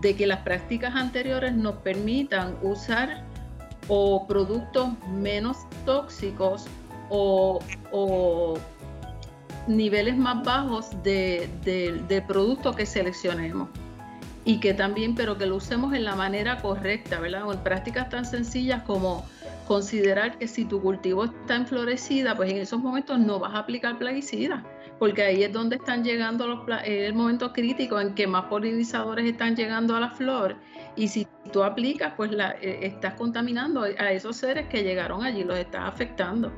de 0.00 0.16
que 0.16 0.26
las 0.26 0.40
prácticas 0.40 0.94
anteriores 0.94 1.54
nos 1.54 1.74
permitan 1.76 2.56
usar 2.62 3.24
o 3.88 4.26
productos 4.26 4.88
menos 5.08 5.58
tóxicos 5.84 6.66
o, 7.08 8.58
niveles 9.66 10.16
más 10.16 10.44
bajos 10.44 10.90
de, 11.02 11.48
de 11.64 12.22
producto 12.22 12.72
que 12.72 12.86
seleccionemos 12.86 13.68
y 14.46 14.60
que 14.60 14.72
también, 14.72 15.16
pero 15.16 15.36
que 15.36 15.44
lo 15.44 15.56
usemos 15.56 15.92
en 15.92 16.04
la 16.04 16.14
manera 16.14 16.62
correcta, 16.62 17.18
¿verdad? 17.18 17.42
En 17.52 17.58
prácticas 17.58 18.08
tan 18.08 18.24
sencillas 18.24 18.82
como 18.84 19.26
considerar 19.66 20.38
que 20.38 20.46
si 20.46 20.64
tu 20.64 20.80
cultivo 20.80 21.24
está 21.24 21.56
enflorecida, 21.56 22.36
pues 22.36 22.52
en 22.52 22.58
esos 22.58 22.80
momentos 22.80 23.18
no 23.18 23.40
vas 23.40 23.54
a 23.54 23.58
aplicar 23.58 23.98
plaguicida, 23.98 24.64
porque 25.00 25.24
ahí 25.24 25.42
es 25.42 25.52
donde 25.52 25.76
están 25.76 26.04
llegando 26.04 26.46
los 26.46 26.60
el 26.84 27.12
momento 27.12 27.52
crítico 27.52 28.00
en 28.00 28.14
que 28.14 28.28
más 28.28 28.44
polinizadores 28.44 29.26
están 29.26 29.56
llegando 29.56 29.96
a 29.96 30.00
la 30.00 30.10
flor 30.10 30.54
y 30.94 31.08
si 31.08 31.26
tú 31.52 31.64
aplicas, 31.64 32.12
pues 32.16 32.30
la, 32.30 32.52
eh, 32.52 32.86
estás 32.86 33.14
contaminando 33.14 33.82
a 33.82 34.12
esos 34.12 34.36
seres 34.36 34.68
que 34.68 34.84
llegaron 34.84 35.24
allí, 35.24 35.42
los 35.42 35.58
estás 35.58 35.88
afectando. 35.88 36.52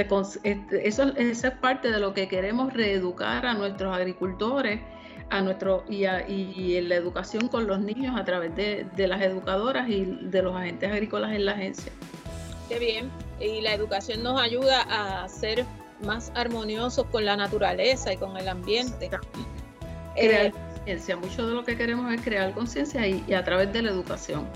Este, 0.00 0.88
eso, 0.88 1.04
eso 1.16 1.46
es 1.46 1.54
parte 1.54 1.90
de 1.90 1.98
lo 1.98 2.12
que 2.12 2.28
queremos 2.28 2.72
reeducar 2.72 3.46
a 3.46 3.54
nuestros 3.54 3.94
agricultores 3.94 4.80
a 5.30 5.40
nuestro 5.40 5.84
y, 5.88 6.04
en 6.04 6.88
la 6.88 6.94
educación 6.94 7.48
con 7.48 7.66
los 7.66 7.80
niños 7.80 8.18
a 8.18 8.24
través 8.24 8.54
de, 8.54 9.06
las 9.06 9.20
educadoras 9.22 9.88
y 9.88 10.04
de 10.04 10.42
los 10.42 10.54
agentes 10.54 10.90
agrícolas 10.90 11.32
en 11.32 11.46
la 11.46 11.52
agencia. 11.52 11.92
Qué 12.68 12.78
bien, 12.78 13.10
y 13.40 13.60
la 13.60 13.74
educación 13.74 14.22
nos 14.22 14.40
ayuda 14.40 14.82
a 14.88 15.28
ser 15.28 15.64
más 16.02 16.30
armoniosos 16.34 17.06
con 17.06 17.24
la 17.24 17.36
naturaleza 17.36 18.12
y 18.12 18.16
con 18.16 18.36
el 18.36 18.48
ambiente. 18.48 19.10
Crear 20.14 20.46
eh, 20.46 20.52
conciencia, 20.52 21.16
mucho 21.16 21.46
de 21.46 21.54
lo 21.54 21.64
que 21.64 21.76
queremos 21.76 22.12
es 22.12 22.20
crear 22.20 22.52
conciencia 22.52 23.06
y, 23.06 23.32
a 23.32 23.44
través 23.44 23.72
de 23.72 23.82
la 23.82 23.90
educación. 23.90 24.48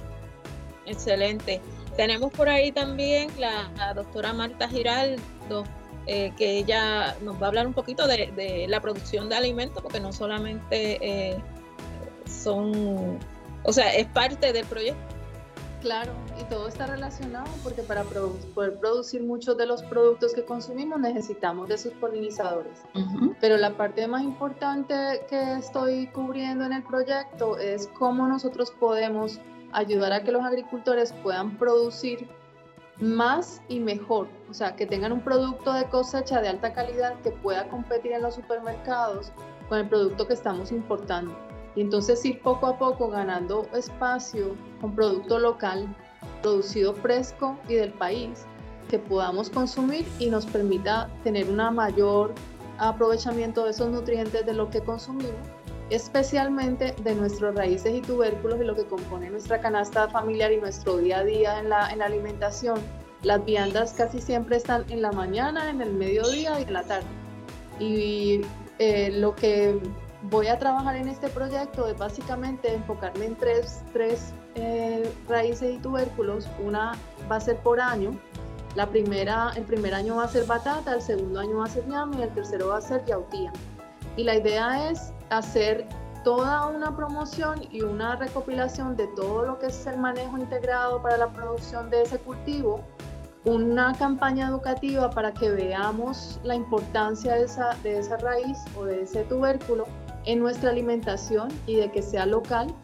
Excelente. 0.87 1.61
Tenemos 2.01 2.33
por 2.33 2.49
ahí 2.49 2.73
también 2.73 3.29
la, 3.39 3.71
la 3.77 3.93
doctora 3.93 4.33
Marta 4.33 4.67
Giraldo, 4.67 5.65
eh, 6.07 6.33
que 6.35 6.57
ella 6.57 7.15
nos 7.21 7.37
va 7.37 7.45
a 7.45 7.49
hablar 7.49 7.67
un 7.67 7.75
poquito 7.75 8.07
de, 8.07 8.65
la 8.71 8.81
producción 8.81 9.29
de 9.29 9.35
alimentos, 9.37 9.83
porque 9.83 10.01
no 10.01 10.11
solamente 10.11 10.97
eh, 11.03 11.37
son, 12.25 13.19
o 13.65 13.73
sea, 13.75 13.95
es 13.95 14.07
parte 14.07 14.51
del 14.51 14.65
proyecto. 14.65 15.15
Claro, 15.83 16.13
y 16.41 16.45
todo 16.45 16.69
está 16.69 16.87
relacionado 16.87 17.51
porque 17.63 17.83
para 17.83 18.05
poder 18.05 18.79
producir 18.79 19.23
muchos 19.23 19.59
de 19.59 19.67
los 19.67 19.83
productos 19.83 20.33
que 20.33 20.47
consumimos 20.47 21.01
necesitamos 21.01 21.69
de 21.69 21.77
sus 21.77 21.93
polinizadores. 21.93 22.81
Pero 23.43 23.59
la 23.59 23.77
parte 23.77 24.09
más 24.09 24.23
importante 24.23 24.95
que 25.29 25.59
estoy 25.59 26.07
cubriendo 26.07 26.65
en 26.65 26.73
el 26.73 26.83
proyecto 26.83 27.59
es 27.59 27.89
cómo 27.89 28.27
nosotros 28.27 28.71
podemos 28.71 29.39
ayudar 29.73 30.13
a 30.13 30.23
que 30.23 30.33
los 30.33 30.45
agricultores 30.45 31.13
puedan 31.23 31.57
producir 31.57 32.29
más 33.01 33.63
y 33.69 33.81
mejor, 33.81 34.29
o 34.51 34.55
sea, 34.55 34.77
que 34.77 34.87
tengan 34.87 35.13
un 35.13 35.23
producto 35.23 35.73
de 35.73 35.85
cosecha 35.85 36.41
de 36.41 36.49
alta 36.49 36.73
calidad 36.73 37.19
que 37.23 37.31
pueda 37.31 37.69
competir 37.69 38.13
en 38.13 38.23
los 38.23 38.35
supermercados 38.35 39.33
con 39.69 39.79
el 39.79 39.89
producto 39.89 40.27
que 40.27 40.35
estamos 40.35 40.71
importando. 40.71 41.35
Y 41.77 41.81
entonces 41.81 42.25
ir 42.25 42.43
poco 42.43 42.67
a 42.67 42.79
poco 42.79 43.09
ganando 43.09 43.67
espacio 43.75 44.55
con 44.81 44.95
producto 44.95 45.39
local, 45.39 45.89
producido 46.43 46.93
fresco 46.95 47.57
y 47.69 47.75
del 47.75 47.93
país, 47.93 48.45
que 48.91 48.99
podamos 48.99 49.49
consumir 49.49 50.05
y 50.19 50.29
nos 50.29 50.45
permita 50.47 51.09
tener 51.23 51.49
un 51.49 51.75
mayor 51.75 52.35
aprovechamiento 52.79 53.65
de 53.65 53.71
esos 53.71 53.89
nutrientes 53.89 54.45
de 54.45 54.53
lo 54.53 54.69
que 54.69 54.81
consumimos 54.81 55.60
especialmente 55.91 56.95
de 57.03 57.15
nuestros 57.15 57.55
raíces 57.55 57.95
y 57.95 58.01
tubérculos 58.01 58.61
y 58.61 58.65
lo 58.65 58.75
que 58.75 58.85
compone 58.85 59.29
nuestra 59.29 59.61
canasta 59.61 60.09
familiar 60.09 60.53
y 60.53 60.57
nuestro 60.59 60.97
día 60.99 61.19
a 61.19 61.25
día 61.25 61.59
en 61.59 61.69
la, 61.69 61.91
en 61.91 62.01
alimentación. 62.01 62.81
Las 63.23 63.45
viandas 63.45 63.93
casi 63.93 64.21
siempre 64.21 64.57
están 64.57 64.85
en 64.89 65.03
la 65.03 65.13
mañana, 65.13 65.69
en 65.69 65.83
el 65.83 65.93
mediodía 65.93 66.59
y 66.61 66.63
en 66.63 66.73
la 66.73 66.85
tarde. 66.85 67.07
Y 67.79 68.41
eh, 68.79 69.11
lo 69.11 69.35
que 69.35 69.79
voy 70.23 70.47
a 70.47 70.59
trabajar 70.59 70.97
en 70.97 71.09
este 71.09 71.29
proyecto 71.29 71.89
es 71.89 71.99
básicamente 71.99 72.73
enfocarme 72.73 73.27
en 73.27 73.37
tres, 73.37 73.83
tres 73.93 74.33
eh, 74.55 75.13
raíces 75.29 75.75
y 75.75 75.79
tubérculos. 75.79 76.49
Una 76.65 76.93
va 77.31 77.37
a 77.37 77.41
ser 77.41 77.57
por 77.59 77.81
año. 77.81 78.19
La 78.77 78.87
primera, 78.87 79.53
el 79.57 79.65
primer 79.65 79.95
año 79.95 80.17
va 80.17 80.25
a 80.25 80.29
ser 80.29 80.47
batata, 80.47 80.95
el 80.95 81.03
segundo 81.03 81.41
año 81.41 81.59
va 81.59 81.65
a 81.65 81.69
ser 81.69 81.87
ñame 81.89 82.19
y 82.19 82.23
el 82.23 82.31
tercero 82.31 82.69
va 82.69 82.79
a 82.79 82.81
ser 82.81 83.05
yautía. 83.05 83.53
Y 84.17 84.25
la 84.25 84.37
idea 84.37 84.91
es 84.91 85.13
hacer 85.31 85.87
toda 86.25 86.67
una 86.67 86.95
promoción 86.95 87.63
y 87.71 87.83
una 87.83 88.17
recopilación 88.17 88.97
de 88.97 89.07
todo 89.09 89.47
lo 89.47 89.59
que 89.59 89.67
es 89.67 89.87
el 89.87 89.99
manejo 89.99 90.37
integrado 90.39 91.01
para 91.01 91.17
la 91.17 91.29
producción 91.29 91.89
de 91.91 92.03
ese 92.03 92.19
cultivo, 92.19 92.83
una 93.45 93.95
campaña 93.95 94.49
educativa 94.49 95.09
para 95.11 95.33
que 95.33 95.51
veamos 95.51 96.39
la 96.43 96.55
importancia 96.55 97.35
de 97.35 97.45
esa, 97.45 97.75
de 97.83 97.99
esa 97.99 98.19
raíz 98.19 98.59
o 98.79 98.85
de 98.85 99.03
ese 99.03 99.25
tubérculo 99.25 99.87
en 100.27 100.41
nuestra 100.41 100.71
alimentación 100.71 101.49
y 101.67 101.77
de 101.77 101.91
que 101.91 102.03
sea 102.03 102.27
local, 102.27 102.75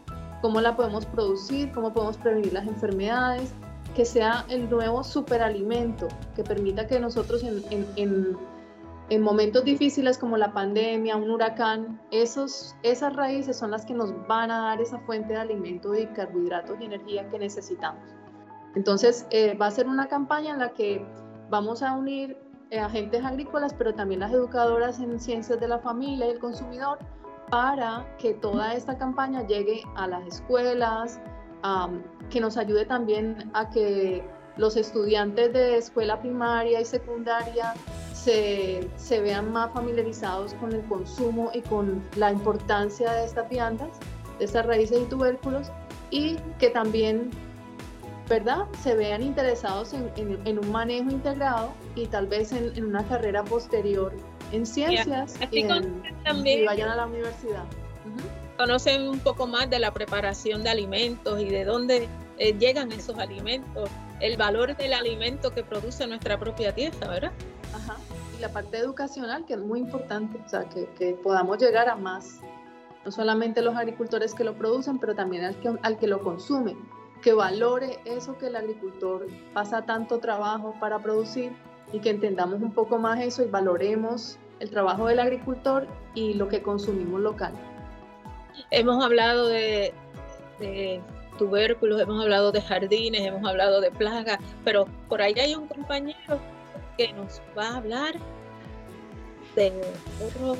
cómo 0.41 0.61
la 0.63 0.75
podemos 0.75 1.05
producir, 1.05 1.71
cómo 1.73 1.93
podemos 1.93 2.17
prevenir 2.17 2.55
las 2.55 2.67
enfermedades, 2.67 3.53
que 3.95 4.07
sea 4.07 4.47
el 4.49 4.71
nuevo 4.71 5.05
superalimento 5.05 6.09
que 6.35 6.43
permita 6.43 6.87
que 6.87 7.01
nosotros 7.01 7.43
en, 7.43 7.63
en 7.71 7.87
en 7.97 8.37
momentos 9.21 9.65
difíciles 9.65 10.19
como 10.19 10.37
la 10.37 10.53
pandemia, 10.53 11.17
un 11.17 11.31
huracán, 11.31 12.01
esos, 12.11 12.75
esas 12.83 13.15
raíces 13.15 13.57
son 13.57 13.71
las 13.71 13.87
que 13.87 13.95
nos 13.95 14.13
van 14.27 14.51
a 14.51 14.59
dar 14.61 14.81
esa 14.81 14.99
fuente 15.01 15.35
de 15.35 15.39
alimento 15.39 15.95
y 15.95 16.07
carbohidratos 16.07 16.77
y 16.81 16.85
energía 16.85 17.29
que 17.31 17.39
necesitamos. 17.39 18.03
Entonces, 18.75 19.27
eh, 19.31 19.55
va 19.55 19.67
a 19.67 19.71
ser 19.71 19.87
una 19.87 20.09
campaña 20.09 20.53
en 20.53 20.59
la 20.59 20.71
que 20.71 21.07
vamos 21.51 21.83
a 21.83 21.95
unir 21.95 22.37
eh, 22.71 22.81
agentes 22.81 23.25
agrícolas, 23.25 23.73
pero 23.75 23.95
también 23.95 24.21
las 24.21 24.33
educadoras 24.33 24.99
en 24.99 25.21
ciencias 25.21 25.61
de 25.61 25.69
la 25.69 25.79
familia 25.79 26.27
y 26.27 26.31
el 26.31 26.39
consumidor, 26.41 26.99
para 27.49 28.05
que 28.19 28.35
toda 28.35 28.75
esta 28.75 28.99
campaña 28.99 29.47
llegue 29.47 29.83
a 29.95 30.09
las 30.09 30.27
escuelas, 30.27 31.21
que 32.31 32.41
nos 32.41 32.57
ayude 32.57 32.85
también 32.85 33.51
a 33.55 33.71
que 33.71 34.23
los 34.57 34.77
estudiantes 34.77 35.53
de 35.53 35.77
escuela 35.77 36.21
primaria 36.21 36.81
y 36.81 36.85
secundaria 36.85 37.75
se, 38.97 39.21
vean 39.21 39.53
más 39.53 39.73
familiarizados 39.73 40.55
con 40.55 40.73
el 40.73 40.83
consumo 40.83 41.51
y 41.55 41.61
con 41.63 42.03
la 42.17 42.33
importancia 42.33 43.13
de 43.13 43.25
estas 43.25 43.49
viandas, 43.49 43.91
de 44.39 44.45
estas 44.47 44.67
raíces 44.67 45.01
y 45.03 45.05
tubérculos, 45.05 45.71
y 46.11 46.37
que 46.59 46.71
también 46.71 47.31
¿verdad? 48.29 48.67
Se 48.83 48.97
vean 48.97 49.23
interesados 49.23 49.95
en, 49.95 50.59
un 50.59 50.73
manejo 50.73 51.11
integrado 51.11 51.73
y 51.95 52.07
tal 52.07 52.27
vez 52.27 52.51
en, 52.51 52.85
una 52.85 53.07
carrera 53.07 53.45
posterior 53.45 54.13
en 54.51 54.67
ciencias 54.67 55.37
y, 55.53 55.65
también, 56.25 56.67
vayan 56.67 56.89
a 56.89 56.97
la 56.97 57.07
universidad. 57.07 57.63
Conocen 58.57 59.09
un 59.09 59.21
poco 59.21 59.47
más 59.47 59.71
de 59.71 59.79
la 59.79 59.93
preparación 59.93 60.65
de 60.65 60.71
alimentos 60.71 61.41
y 61.41 61.45
de 61.45 61.65
dónde 61.65 62.09
eh, 62.39 62.53
llegan 62.59 62.91
esos 62.91 63.17
alimentos, 63.17 63.89
el 64.19 64.37
valor 64.37 64.77
del 64.77 64.95
alimento 64.95 65.53
que 65.53 65.63
produce 65.63 66.05
nuestra 66.09 66.37
propia 66.37 66.75
tierra, 66.75 67.07
¿verdad? 67.07 67.33
Ajá. 67.73 67.97
Y 68.37 68.41
la 68.41 68.49
parte 68.51 68.79
educacional, 68.79 69.45
que 69.47 69.55
es 69.55 69.61
muy 69.61 69.81
importante, 69.81 70.39
o 70.45 70.49
sea, 70.49 70.69
que, 70.69 70.87
que 70.99 71.13
podamos 71.15 71.59
llegar 71.59 71.89
a 71.89 71.97
más, 71.97 72.41
no 73.05 73.11
solamente 73.11 73.63
los 73.63 73.77
agricultores 73.77 74.35
que 74.35 74.45
lo 74.45 74.55
producen, 74.55 74.99
pero 74.99 75.15
también 75.15 75.45
al 75.45 75.57
que, 75.61 75.73
al 75.83 75.99
que 75.99 76.07
lo 76.07 76.21
consume 76.21 76.77
que 77.23 77.33
valore 77.33 77.99
eso 78.05 78.37
que 78.39 78.47
el 78.47 78.57
agricultor 78.57 79.27
pasa 79.53 79.83
tanto 79.83 80.19
trabajo 80.19 80.75
para 80.81 80.99
producir 80.99 81.53
y 81.93 82.01
que 82.01 82.11
entendamos 82.11 82.61
un 82.63 82.73
poco 82.73 82.99
más 82.99 83.21
eso 83.21 83.43
y 83.43 83.49
valoremos 83.49 84.39
el 84.61 84.71
trabajo 84.71 85.07
del 85.07 85.21
agricultor 85.21 85.87
y 86.15 86.35
lo 86.35 86.49
que 86.49 86.63
consumimos 86.63 87.21
local. 87.21 87.53
Hemos 88.71 89.05
hablado 89.05 89.49
de, 89.49 89.93
tubérculos, 91.39 92.01
hemos 92.01 92.23
hablado 92.23 92.53
de 92.53 92.63
jardines, 92.63 93.23
hemos 93.23 93.45
hablado 93.49 93.81
de 93.81 93.91
plagas, 93.91 94.39
pero 94.65 94.87
por 95.09 95.21
ahí 95.21 95.35
hay 95.39 95.55
un 95.55 95.69
compañero 95.69 96.41
que 96.97 97.13
nos 97.13 97.41
va 97.57 97.69
a 97.69 97.77
hablar 97.77 98.15
de 99.55 99.73
otro, 100.25 100.57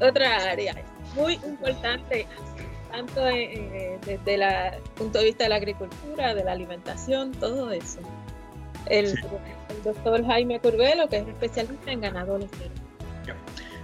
otra 0.00 0.50
área 0.50 0.74
muy 1.14 1.34
importante 1.34 2.26
tanto 2.90 3.22
desde 3.22 4.34
el 4.34 4.82
punto 4.94 5.18
de 5.18 5.24
vista 5.24 5.44
de 5.44 5.50
la 5.50 5.56
agricultura, 5.56 6.34
de 6.34 6.44
la 6.44 6.52
alimentación, 6.52 7.32
todo 7.32 7.70
eso. 7.70 8.00
El, 8.86 9.14
doctor 9.84 10.24
Jaime 10.24 10.58
Curbelo, 10.60 11.08
que 11.08 11.18
es 11.18 11.28
especialista 11.28 11.92
en 11.92 12.00
ganado 12.00 12.38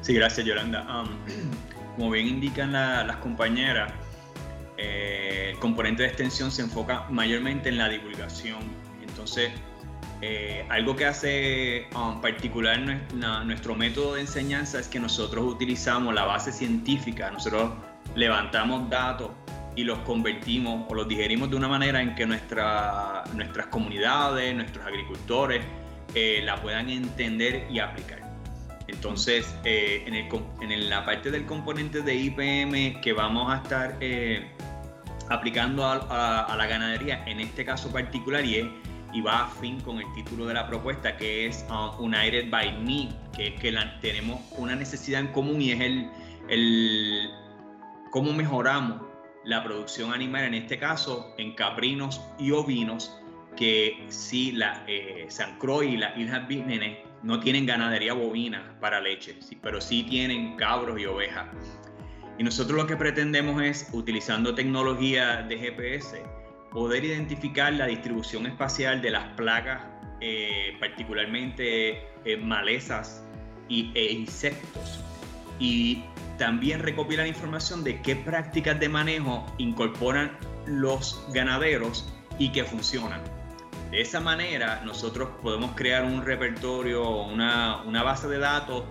Sí, 0.00 0.14
gracias 0.14 0.46
Yolanda. 0.46 1.02
Um, 1.02 1.08
como 1.96 2.10
bien 2.10 2.26
indican 2.26 2.72
las 2.72 3.16
compañeras, 3.16 3.92
eh, 4.76 5.50
el 5.52 5.58
componente 5.58 6.02
de 6.02 6.08
extensión 6.08 6.50
se 6.50 6.62
enfoca 6.62 7.06
mayormente 7.10 7.68
en 7.68 7.78
la 7.78 7.88
divulgación. 7.88 8.60
Entonces, 9.06 9.50
eh, 10.26 10.64
algo 10.70 10.96
que 10.96 11.04
hace 11.04 11.86
um, 11.94 12.18
particular 12.22 12.78
nuestro 13.44 13.74
método 13.74 14.14
de 14.14 14.22
enseñanza 14.22 14.78
es 14.78 14.88
que 14.88 14.98
nosotros 14.98 15.44
utilizamos 15.44 16.14
la 16.14 16.24
base 16.24 16.50
científica, 16.50 17.30
nosotros 17.30 17.72
levantamos 18.14 18.88
datos 18.88 19.32
y 19.76 19.84
los 19.84 19.98
convertimos 19.98 20.86
o 20.88 20.94
los 20.94 21.06
digerimos 21.06 21.50
de 21.50 21.56
una 21.56 21.68
manera 21.68 22.00
en 22.00 22.14
que 22.14 22.24
nuestra, 22.24 23.24
nuestras 23.34 23.66
comunidades, 23.66 24.54
nuestros 24.54 24.86
agricultores 24.86 25.62
eh, 26.14 26.40
la 26.42 26.56
puedan 26.56 26.88
entender 26.88 27.66
y 27.70 27.80
aplicar. 27.80 28.22
Entonces, 28.86 29.54
eh, 29.64 30.04
en, 30.06 30.14
el, 30.14 30.28
en, 30.62 30.88
la 30.88 31.04
parte 31.04 31.30
del 31.30 31.44
componente 31.44 32.00
de 32.00 32.14
IPM 32.14 33.02
que 33.02 33.12
vamos 33.12 33.52
a 33.52 33.56
estar 33.56 33.98
eh, 34.00 34.46
aplicando 35.28 35.84
a, 35.86 36.54
la 36.56 36.66
ganadería, 36.66 37.24
en 37.26 37.40
este 37.40 37.66
caso 37.66 37.90
particular, 37.92 38.42
y, 38.42 38.70
y 39.14 39.20
va 39.20 39.44
a 39.44 39.48
fin 39.48 39.80
con 39.80 39.98
el 39.98 40.12
título 40.12 40.46
de 40.46 40.54
la 40.54 40.66
propuesta, 40.66 41.16
que 41.16 41.46
es 41.46 41.64
uh, 41.70 42.02
United 42.02 42.50
by 42.50 42.78
Me, 42.82 43.08
que 43.34 43.48
es 43.48 43.60
que 43.60 43.70
la, 43.70 43.98
tenemos 44.00 44.40
una 44.58 44.74
necesidad 44.74 45.20
en 45.20 45.28
común 45.28 45.62
y 45.62 45.70
es 45.70 45.80
el, 45.80 46.10
el 46.48 47.30
cómo 48.10 48.32
mejoramos 48.32 49.00
la 49.44 49.62
producción 49.62 50.12
animal, 50.12 50.44
en 50.44 50.54
este 50.54 50.78
caso 50.78 51.32
en 51.38 51.54
caprinos 51.54 52.20
y 52.38 52.50
ovinos, 52.50 53.16
que 53.56 54.04
si 54.08 54.52
la 54.52 54.84
eh, 54.88 55.26
San 55.28 55.58
Croix 55.58 55.88
y 55.88 55.96
las 55.96 56.18
Islas 56.18 56.48
Vírgenes 56.48 56.98
no 57.22 57.38
tienen 57.40 57.66
ganadería 57.66 58.14
bovina 58.14 58.76
para 58.80 59.00
leche, 59.00 59.38
pero 59.62 59.80
sí 59.80 60.02
tienen 60.02 60.56
cabros 60.56 61.00
y 61.00 61.06
ovejas. 61.06 61.46
Y 62.36 62.42
nosotros 62.42 62.76
lo 62.76 62.86
que 62.86 62.96
pretendemos 62.96 63.62
es, 63.62 63.88
utilizando 63.92 64.54
tecnología 64.54 65.42
de 65.42 65.56
GPS, 65.56 66.20
poder 66.74 67.04
identificar 67.04 67.72
la 67.72 67.86
distribución 67.86 68.46
espacial 68.46 69.00
de 69.00 69.12
las 69.12 69.24
plagas, 69.34 69.80
eh, 70.20 70.76
particularmente 70.80 72.08
eh, 72.24 72.36
malezas 72.36 73.22
y, 73.68 73.92
e 73.94 74.12
insectos. 74.12 75.00
Y 75.60 76.02
también 76.36 76.80
recopilan 76.80 77.28
información 77.28 77.84
de 77.84 78.02
qué 78.02 78.16
prácticas 78.16 78.80
de 78.80 78.88
manejo 78.88 79.46
incorporan 79.56 80.36
los 80.66 81.24
ganaderos 81.32 82.12
y 82.40 82.50
que 82.50 82.64
funcionan. 82.64 83.20
De 83.92 84.00
esa 84.00 84.18
manera 84.18 84.82
nosotros 84.84 85.28
podemos 85.42 85.76
crear 85.76 86.02
un 86.02 86.24
repertorio, 86.26 87.08
una, 87.22 87.82
una 87.82 88.02
base 88.02 88.26
de 88.26 88.38
datos 88.38 88.82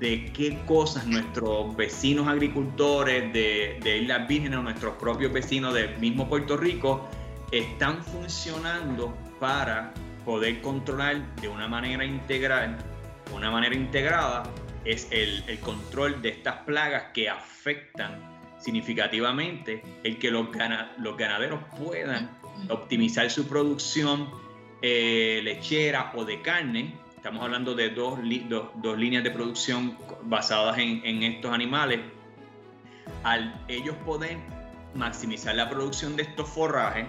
de 0.00 0.32
qué 0.32 0.58
cosas 0.66 1.06
nuestros 1.06 1.76
vecinos 1.76 2.26
agricultores 2.26 3.32
de, 3.32 3.78
de 3.80 3.98
Islas 3.98 4.26
Vírgenes 4.26 4.58
o 4.58 4.62
nuestros 4.62 4.96
propios 4.96 5.32
vecinos 5.32 5.72
del 5.72 5.96
mismo 5.98 6.28
Puerto 6.28 6.56
Rico 6.56 7.08
están 7.50 8.02
funcionando 8.02 9.16
para 9.40 9.92
poder 10.24 10.60
controlar 10.60 11.34
de 11.36 11.48
una 11.48 11.68
manera 11.68 12.04
integral, 12.04 12.76
una 13.32 13.50
manera 13.50 13.74
integrada 13.74 14.44
es 14.84 15.08
el, 15.10 15.58
control 15.60 16.22
de 16.22 16.30
estas 16.30 16.56
plagas 16.58 17.04
que 17.12 17.28
afectan 17.28 18.38
significativamente 18.58 19.82
el 20.02 20.18
que 20.18 20.30
los, 20.30 20.48
los 20.98 21.16
ganaderos 21.16 21.60
puedan 21.78 22.30
optimizar 22.68 23.30
su 23.30 23.46
producción 23.46 24.28
eh, 24.82 25.40
lechera 25.44 26.12
o 26.14 26.24
de 26.24 26.40
carne. 26.42 26.94
Estamos 27.16 27.42
hablando 27.42 27.74
de 27.74 27.90
dos, 27.90 28.18
dos, 28.76 28.98
líneas 28.98 29.24
de 29.24 29.30
producción 29.30 29.96
basadas 30.22 30.78
en, 30.78 31.04
en 31.04 31.22
estos 31.22 31.52
animales. 31.52 32.00
Al 33.24 33.64
ellos 33.68 33.96
poder 34.06 34.38
maximizar 34.94 35.54
la 35.54 35.68
producción 35.68 36.16
de 36.16 36.22
estos 36.22 36.48
forrajes, 36.48 37.06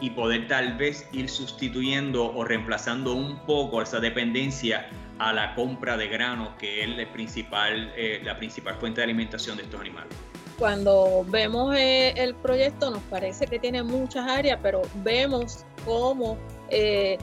y 0.00 0.10
poder 0.10 0.48
tal 0.48 0.76
vez 0.76 1.08
ir 1.12 1.28
sustituyendo 1.28 2.34
o 2.34 2.44
reemplazando 2.44 3.14
un 3.14 3.38
poco 3.46 3.82
esa 3.82 4.00
dependencia 4.00 4.88
a 5.18 5.32
la 5.32 5.54
compra 5.54 5.96
de 5.96 6.08
grano, 6.08 6.56
que 6.58 6.82
es 6.82 6.88
el 6.98 7.06
principal, 7.08 7.92
eh, 7.96 8.20
la 8.24 8.38
principal 8.38 8.76
fuente 8.76 9.00
de 9.00 9.04
alimentación 9.04 9.56
de 9.56 9.64
estos 9.64 9.80
animales. 9.80 10.12
Cuando 10.58 11.24
vemos 11.28 11.74
eh, 11.76 12.14
el 12.16 12.34
proyecto 12.34 12.90
nos 12.90 13.02
parece 13.04 13.46
que 13.46 13.58
tiene 13.58 13.82
muchas 13.82 14.28
áreas, 14.28 14.58
pero 14.62 14.82
vemos 15.04 15.64
cómo 15.84 16.36
eh, 16.68 17.16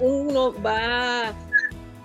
uno 0.00 0.54
va 0.62 1.32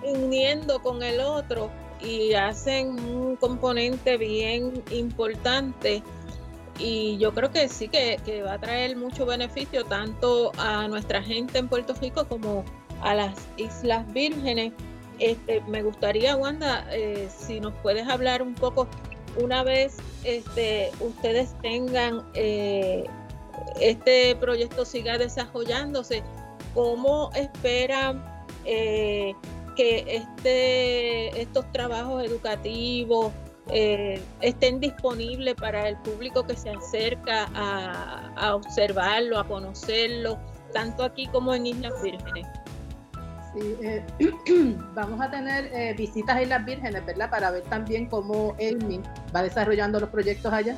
uniendo 0.04 0.80
con 0.80 1.02
el 1.02 1.20
otro 1.20 1.70
y 2.00 2.34
hacen 2.34 2.98
un 3.00 3.36
componente 3.36 4.16
bien 4.16 4.82
importante 4.90 6.02
y 6.78 7.18
yo 7.18 7.32
creo 7.32 7.50
que 7.50 7.68
sí 7.68 7.88
que, 7.88 8.42
va 8.44 8.54
a 8.54 8.58
traer 8.58 8.96
mucho 8.96 9.26
beneficio 9.26 9.84
tanto 9.84 10.52
a 10.58 10.88
nuestra 10.88 11.22
gente 11.22 11.58
en 11.58 11.68
Puerto 11.68 11.94
Rico 12.00 12.26
como 12.26 12.64
a 13.02 13.14
las 13.14 13.36
Islas 13.56 14.10
Vírgenes. 14.12 14.72
Este, 15.18 15.60
me 15.68 15.82
gustaría, 15.82 16.36
Wanda, 16.36 16.86
eh, 16.90 17.28
si 17.36 17.60
nos 17.60 17.72
puedes 17.82 18.08
hablar 18.08 18.42
un 18.42 18.54
poco, 18.54 18.88
una 19.40 19.62
vez 19.62 19.96
este, 20.24 20.90
ustedes 21.00 21.54
tengan 21.62 22.22
eh, 22.34 23.04
este 23.80 24.34
proyecto 24.36 24.84
siga 24.84 25.18
desarrollándose, 25.18 26.22
¿cómo 26.74 27.30
esperan 27.34 28.24
eh, 28.64 29.34
que 29.76 30.04
este, 30.08 31.40
estos 31.40 31.70
trabajos 31.72 32.24
educativos 32.24 33.32
estén 33.68 34.80
disponibles 34.80 35.54
para 35.54 35.88
el 35.88 35.96
público 35.98 36.44
que 36.46 36.56
se 36.56 36.70
acerca 36.70 37.48
a, 37.54 38.32
a 38.36 38.56
observarlo, 38.56 39.38
a 39.38 39.46
conocerlo, 39.46 40.38
tanto 40.72 41.04
aquí 41.04 41.26
como 41.28 41.54
en 41.54 41.66
Islas 41.66 42.02
Vírgenes? 42.02 42.46
Sí, 43.54 43.76
eh, 43.82 44.04
vamos 44.94 45.20
a 45.20 45.30
tener 45.30 45.70
eh, 45.72 45.94
visitas 45.96 46.36
a 46.36 46.42
Islas 46.42 46.64
Vírgenes, 46.64 47.04
¿verdad? 47.04 47.28
Para 47.28 47.50
ver 47.50 47.62
también 47.64 48.06
cómo 48.06 48.54
ELMI 48.58 49.00
va 49.34 49.42
desarrollando 49.42 50.00
los 50.00 50.08
proyectos 50.08 50.52
allá. 50.52 50.76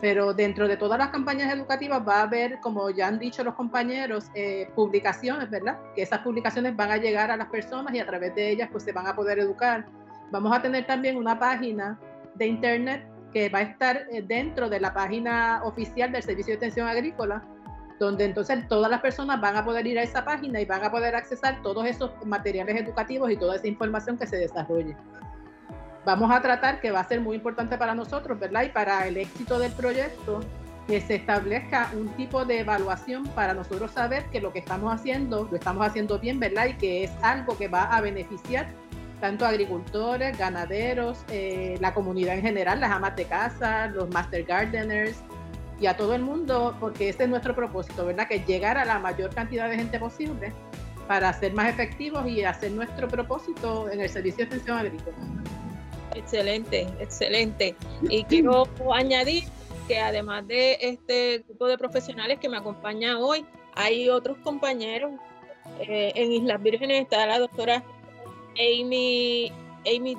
Pero 0.00 0.34
dentro 0.34 0.68
de 0.68 0.76
todas 0.76 0.98
las 0.98 1.08
campañas 1.08 1.52
educativas 1.52 2.06
va 2.06 2.18
a 2.18 2.22
haber, 2.24 2.60
como 2.60 2.90
ya 2.90 3.08
han 3.08 3.18
dicho 3.18 3.42
los 3.42 3.54
compañeros, 3.54 4.26
eh, 4.34 4.70
publicaciones, 4.74 5.48
¿verdad? 5.48 5.78
Que 5.94 6.02
esas 6.02 6.20
publicaciones 6.20 6.76
van 6.76 6.90
a 6.90 6.98
llegar 6.98 7.30
a 7.30 7.36
las 7.36 7.48
personas 7.48 7.94
y 7.94 7.98
a 7.98 8.06
través 8.06 8.34
de 8.34 8.50
ellas 8.50 8.68
pues 8.70 8.84
se 8.84 8.92
van 8.92 9.06
a 9.06 9.16
poder 9.16 9.38
educar. 9.38 9.86
Vamos 10.30 10.56
a 10.56 10.60
tener 10.60 10.86
también 10.86 11.16
una 11.16 11.38
página 11.38 11.98
de 12.34 12.46
internet 12.46 13.06
que 13.32 13.48
va 13.48 13.60
a 13.60 13.62
estar 13.62 14.06
dentro 14.24 14.68
de 14.68 14.80
la 14.80 14.92
página 14.92 15.60
oficial 15.64 16.10
del 16.12 16.22
Servicio 16.22 16.52
de 16.52 16.54
Extensión 16.54 16.88
Agrícola, 16.88 17.44
donde 17.98 18.24
entonces 18.24 18.66
todas 18.68 18.90
las 18.90 19.00
personas 19.00 19.40
van 19.40 19.56
a 19.56 19.64
poder 19.64 19.86
ir 19.86 19.98
a 19.98 20.02
esa 20.02 20.24
página 20.24 20.60
y 20.60 20.64
van 20.64 20.84
a 20.84 20.90
poder 20.90 21.14
accesar 21.14 21.62
todos 21.62 21.86
esos 21.86 22.12
materiales 22.24 22.80
educativos 22.80 23.30
y 23.30 23.36
toda 23.36 23.56
esa 23.56 23.66
información 23.66 24.18
que 24.18 24.26
se 24.26 24.36
desarrolle. 24.36 24.96
Vamos 26.04 26.30
a 26.30 26.40
tratar, 26.40 26.80
que 26.80 26.90
va 26.90 27.00
a 27.00 27.04
ser 27.04 27.20
muy 27.20 27.36
importante 27.36 27.76
para 27.76 27.94
nosotros, 27.94 28.38
¿verdad? 28.38 28.62
Y 28.62 28.68
para 28.68 29.06
el 29.08 29.16
éxito 29.16 29.58
del 29.58 29.72
proyecto, 29.72 30.40
que 30.86 31.00
se 31.00 31.16
establezca 31.16 31.90
un 31.94 32.08
tipo 32.10 32.44
de 32.44 32.60
evaluación 32.60 33.24
para 33.28 33.54
nosotros 33.54 33.90
saber 33.90 34.24
que 34.26 34.40
lo 34.40 34.52
que 34.52 34.60
estamos 34.60 34.94
haciendo 34.94 35.48
lo 35.50 35.56
estamos 35.56 35.84
haciendo 35.84 36.18
bien, 36.18 36.38
¿verdad? 36.38 36.66
Y 36.66 36.74
que 36.74 37.04
es 37.04 37.12
algo 37.22 37.58
que 37.58 37.66
va 37.66 37.84
a 37.84 38.00
beneficiar 38.00 38.68
tanto 39.20 39.46
agricultores, 39.46 40.36
ganaderos, 40.38 41.24
eh, 41.30 41.76
la 41.80 41.94
comunidad 41.94 42.34
en 42.34 42.42
general, 42.42 42.80
las 42.80 42.90
amas 42.90 43.16
de 43.16 43.24
casa, 43.24 43.86
los 43.88 44.08
master 44.10 44.44
gardeners 44.44 45.18
y 45.80 45.86
a 45.86 45.96
todo 45.96 46.14
el 46.14 46.22
mundo, 46.22 46.76
porque 46.80 47.08
ese 47.08 47.24
es 47.24 47.28
nuestro 47.28 47.54
propósito, 47.54 48.06
¿verdad? 48.06 48.28
Que 48.28 48.40
llegar 48.40 48.78
a 48.78 48.84
la 48.84 48.98
mayor 48.98 49.34
cantidad 49.34 49.68
de 49.68 49.76
gente 49.76 49.98
posible 49.98 50.52
para 51.06 51.32
ser 51.32 51.52
más 51.52 51.68
efectivos 51.68 52.26
y 52.26 52.42
hacer 52.42 52.72
nuestro 52.72 53.08
propósito 53.08 53.88
en 53.90 54.00
el 54.00 54.08
servicio 54.08 54.38
de 54.38 54.42
extensión 54.44 54.78
agrícola. 54.78 55.16
Excelente, 56.14 56.86
excelente. 56.98 57.76
Y 58.08 58.24
quiero 58.24 58.66
añadir 58.92 59.44
que 59.86 59.98
además 60.00 60.46
de 60.48 60.78
este 60.80 61.44
grupo 61.46 61.66
de 61.68 61.78
profesionales 61.78 62.38
que 62.40 62.48
me 62.48 62.56
acompaña 62.56 63.18
hoy, 63.18 63.44
hay 63.74 64.08
otros 64.08 64.38
compañeros. 64.38 65.12
Eh, 65.80 66.12
en 66.14 66.32
Islas 66.32 66.62
Vírgenes 66.62 67.02
está 67.02 67.26
la 67.26 67.38
doctora 67.38 67.84
Amy, 68.58 69.52
Amy 69.86 70.16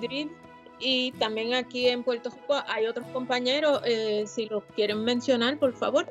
y 0.80 1.12
también 1.14 1.54
aquí 1.54 1.88
en 1.88 2.04
Puerto 2.04 2.30
Rico 2.30 2.56
hay 2.68 2.86
otros 2.86 3.06
compañeros, 3.08 3.82
eh, 3.84 4.26
si 4.28 4.46
los 4.48 4.64
quieren 4.76 5.04
mencionar, 5.04 5.58
por 5.58 5.74
favor. 5.74 6.08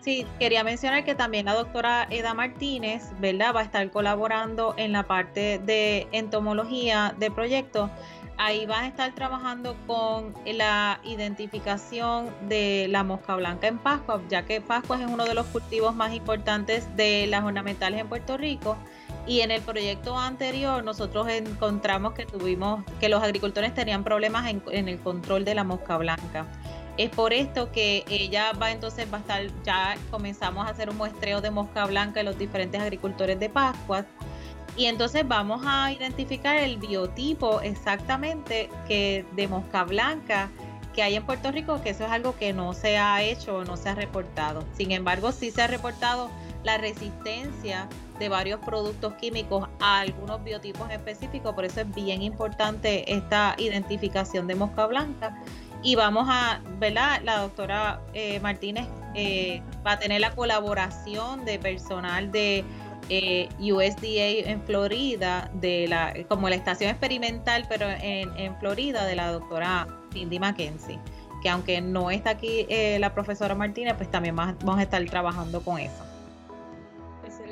Sí, 0.00 0.24
quería 0.38 0.62
mencionar 0.62 1.04
que 1.04 1.14
también 1.14 1.46
la 1.46 1.54
doctora 1.54 2.06
Eda 2.10 2.32
Martínez, 2.32 3.10
¿verdad? 3.18 3.54
Va 3.54 3.60
a 3.60 3.64
estar 3.64 3.90
colaborando 3.90 4.74
en 4.76 4.92
la 4.92 5.02
parte 5.02 5.58
de 5.58 6.06
entomología 6.12 7.14
de 7.18 7.30
proyecto. 7.30 7.90
Ahí 8.38 8.66
van 8.66 8.84
a 8.84 8.88
estar 8.88 9.14
trabajando 9.14 9.74
con 9.86 10.34
la 10.46 11.00
identificación 11.04 12.30
de 12.48 12.86
la 12.88 13.02
mosca 13.02 13.34
blanca 13.34 13.66
en 13.66 13.78
Pascua, 13.78 14.22
ya 14.28 14.44
que 14.44 14.60
Pascua 14.60 15.00
es 15.00 15.10
uno 15.10 15.24
de 15.24 15.34
los 15.34 15.46
cultivos 15.46 15.94
más 15.94 16.14
importantes 16.14 16.94
de 16.96 17.26
las 17.26 17.42
ornamentales 17.42 18.00
en 18.00 18.08
Puerto 18.08 18.36
Rico. 18.36 18.76
Y 19.26 19.40
en 19.40 19.50
el 19.50 19.60
proyecto 19.60 20.16
anterior 20.16 20.84
nosotros 20.84 21.28
encontramos 21.28 22.12
que 22.12 22.26
tuvimos 22.26 22.84
que 23.00 23.08
los 23.08 23.22
agricultores 23.22 23.74
tenían 23.74 24.04
problemas 24.04 24.48
en, 24.48 24.88
el 24.88 25.00
control 25.00 25.44
de 25.44 25.54
la 25.54 25.64
mosca 25.64 25.96
blanca. 25.96 26.46
Es 26.96 27.10
por 27.10 27.32
esto 27.32 27.72
que 27.72 28.04
ella 28.08 28.52
va 28.52 28.70
entonces 28.70 29.06
va 29.12 29.18
a 29.18 29.20
estar, 29.20 29.42
ya 29.64 29.96
comenzamos 30.10 30.66
a 30.66 30.70
hacer 30.70 30.88
un 30.88 30.96
muestreo 30.96 31.40
de 31.40 31.50
mosca 31.50 31.84
blanca 31.86 32.20
en 32.20 32.26
los 32.26 32.38
diferentes 32.38 32.80
agricultores 32.80 33.38
de 33.40 33.48
Pascua. 33.48 34.06
Y 34.76 34.86
entonces 34.86 35.26
vamos 35.26 35.62
a 35.66 35.90
identificar 35.90 36.56
el 36.56 36.76
biotipo 36.76 37.60
exactamente 37.62 38.70
que 38.86 39.24
de 39.32 39.48
mosca 39.48 39.84
blanca 39.84 40.50
que 40.94 41.02
hay 41.02 41.14
en 41.14 41.26
Puerto 41.26 41.50
Rico, 41.50 41.82
que 41.82 41.90
eso 41.90 42.04
es 42.06 42.10
algo 42.10 42.36
que 42.36 42.52
no 42.54 42.72
se 42.72 42.96
ha 42.96 43.22
hecho 43.22 43.58
o 43.58 43.64
no 43.64 43.76
se 43.76 43.90
ha 43.90 43.94
reportado. 43.94 44.64
Sin 44.74 44.92
embargo, 44.92 45.32
sí 45.32 45.50
se 45.50 45.62
ha 45.62 45.66
reportado 45.66 46.30
la 46.66 46.78
resistencia 46.78 47.88
de 48.18 48.28
varios 48.28 48.58
productos 48.60 49.14
químicos 49.14 49.68
a 49.80 50.00
algunos 50.00 50.42
biotipos 50.42 50.90
específicos, 50.90 51.54
por 51.54 51.64
eso 51.64 51.80
es 51.80 51.94
bien 51.94 52.22
importante 52.22 53.10
esta 53.14 53.54
identificación 53.58 54.48
de 54.48 54.56
mosca 54.56 54.86
blanca 54.86 55.40
y 55.82 55.94
vamos 55.94 56.26
a, 56.28 56.60
¿verdad? 56.78 57.20
La 57.22 57.38
doctora 57.38 58.00
eh, 58.14 58.40
Martínez 58.40 58.88
eh, 59.14 59.62
va 59.86 59.92
a 59.92 59.98
tener 60.00 60.20
la 60.20 60.34
colaboración 60.34 61.44
de 61.44 61.60
personal 61.60 62.32
de 62.32 62.64
eh, 63.10 63.48
USDA 63.60 64.50
en 64.50 64.60
Florida, 64.62 65.48
de 65.54 65.86
la, 65.86 66.14
como 66.28 66.48
la 66.48 66.56
estación 66.56 66.90
experimental, 66.90 67.66
pero 67.68 67.88
en, 67.88 68.36
en 68.36 68.56
Florida, 68.58 69.04
de 69.04 69.14
la 69.14 69.30
doctora 69.30 69.86
Cindy 70.12 70.40
Mackenzie, 70.40 70.98
que 71.42 71.48
aunque 71.48 71.80
no 71.80 72.10
está 72.10 72.30
aquí 72.30 72.66
la 72.98 73.14
profesora 73.14 73.54
Martínez, 73.54 73.94
pues 73.96 74.10
también 74.10 74.34
vamos 74.34 74.78
a 74.78 74.82
estar 74.82 75.04
trabajando 75.04 75.60
con 75.60 75.78
eso. 75.78 76.05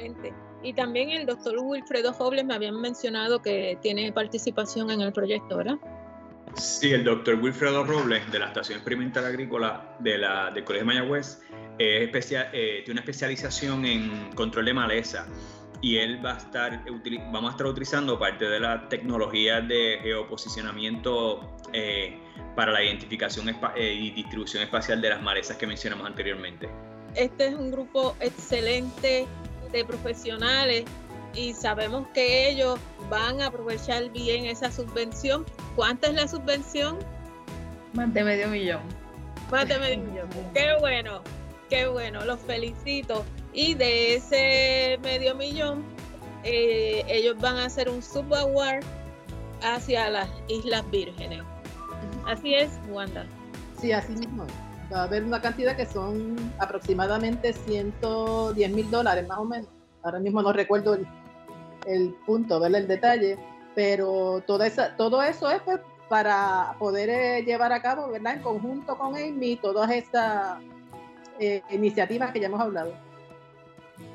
Excelente. 0.04 0.34
Y 0.62 0.72
también 0.72 1.10
el 1.10 1.26
doctor 1.26 1.56
Wilfredo 1.58 2.12
Jobles 2.12 2.44
me 2.44 2.54
habían 2.54 2.80
mencionado 2.80 3.42
que 3.42 3.78
tiene 3.82 4.12
participación 4.12 4.90
en 4.90 5.00
el 5.02 5.12
proyecto, 5.12 5.58
¿verdad? 5.58 5.76
Sí, 6.54 6.92
el 6.92 7.04
doctor 7.04 7.34
Wilfredo 7.34 7.84
Robles 7.84 8.30
de 8.30 8.38
la 8.38 8.46
Estación 8.46 8.78
Experimental 8.78 9.24
Agrícola 9.24 9.96
de 9.98 10.18
la, 10.18 10.50
del 10.50 10.64
Colegio 10.64 10.86
Mayagüez 10.86 11.40
eh, 11.78 12.10
tiene 12.12 12.92
una 12.92 13.00
especialización 13.00 13.84
en 13.84 14.32
control 14.34 14.66
de 14.66 14.74
maleza 14.74 15.26
y 15.80 15.96
él 15.96 16.24
va 16.24 16.34
a 16.34 16.38
estar, 16.38 16.84
vamos 17.32 17.50
a 17.50 17.50
estar 17.50 17.66
utilizando 17.66 18.18
parte 18.18 18.44
de 18.44 18.60
la 18.60 18.88
tecnología 18.88 19.60
de 19.60 19.98
geoposicionamiento 20.00 21.56
eh, 21.72 22.18
para 22.54 22.72
la 22.72 22.82
identificación 22.82 23.48
eh, 23.48 23.92
y 23.92 24.10
distribución 24.12 24.62
espacial 24.62 25.02
de 25.02 25.10
las 25.10 25.20
malezas 25.20 25.56
que 25.56 25.66
mencionamos 25.66 26.06
anteriormente. 26.06 26.70
Este 27.16 27.48
es 27.48 27.54
un 27.54 27.70
grupo 27.70 28.16
excelente 28.20 29.26
de 29.74 29.84
profesionales 29.84 30.84
y 31.34 31.52
sabemos 31.52 32.06
que 32.14 32.48
ellos 32.48 32.78
van 33.10 33.40
a 33.40 33.46
aprovechar 33.46 34.10
bien 34.10 34.46
esa 34.46 34.70
subvención. 34.70 35.44
¿Cuánta 35.74 36.08
es 36.08 36.14
la 36.14 36.28
subvención? 36.28 36.98
Más 37.92 38.12
de 38.14 38.24
medio 38.24 38.48
millón. 38.48 38.80
Más 39.50 39.68
de 39.68 39.78
medio 39.78 39.98
millón. 39.98 40.28
Qué 40.54 40.76
bueno, 40.80 41.22
qué 41.68 41.86
bueno, 41.86 42.24
los 42.24 42.40
felicito. 42.40 43.24
Y 43.52 43.74
de 43.74 44.16
ese 44.16 44.98
medio 45.02 45.34
millón, 45.34 45.84
eh, 46.44 47.04
ellos 47.08 47.36
van 47.40 47.56
a 47.56 47.66
hacer 47.66 47.88
un 47.88 48.02
subaward 48.02 48.84
hacia 49.62 50.10
las 50.10 50.28
Islas 50.48 50.88
Vírgenes. 50.90 51.42
Así 52.26 52.54
es, 52.54 52.70
Wanda. 52.88 53.26
Sí, 53.80 53.92
así 53.92 54.12
mismo. 54.12 54.46
A 54.94 55.02
haber 55.04 55.24
una 55.24 55.40
cantidad 55.40 55.76
que 55.76 55.86
son 55.86 56.36
aproximadamente 56.58 57.52
110 57.52 58.70
mil 58.70 58.90
dólares, 58.90 59.26
más 59.26 59.38
o 59.38 59.44
menos. 59.44 59.68
Ahora 60.02 60.20
mismo 60.20 60.40
no 60.40 60.52
recuerdo 60.52 60.96
el, 61.86 62.14
punto, 62.24 62.60
ver 62.60 62.74
el 62.76 62.86
detalle, 62.86 63.38
pero 63.74 64.42
toda 64.46 64.66
esa, 64.66 64.96
todo 64.96 65.22
eso 65.22 65.50
es 65.50 65.60
pues, 65.62 65.80
para 66.08 66.76
poder 66.78 67.10
eh, 67.10 67.42
llevar 67.42 67.72
a 67.72 67.82
cabo, 67.82 68.10
¿verdad? 68.10 68.34
En 68.34 68.42
conjunto 68.42 68.96
con 68.96 69.16
Amy, 69.16 69.56
todas 69.56 69.90
estas 69.90 70.58
eh, 71.40 71.62
iniciativas 71.70 72.30
que 72.32 72.40
ya 72.40 72.46
hemos 72.46 72.60
hablado. 72.60 72.92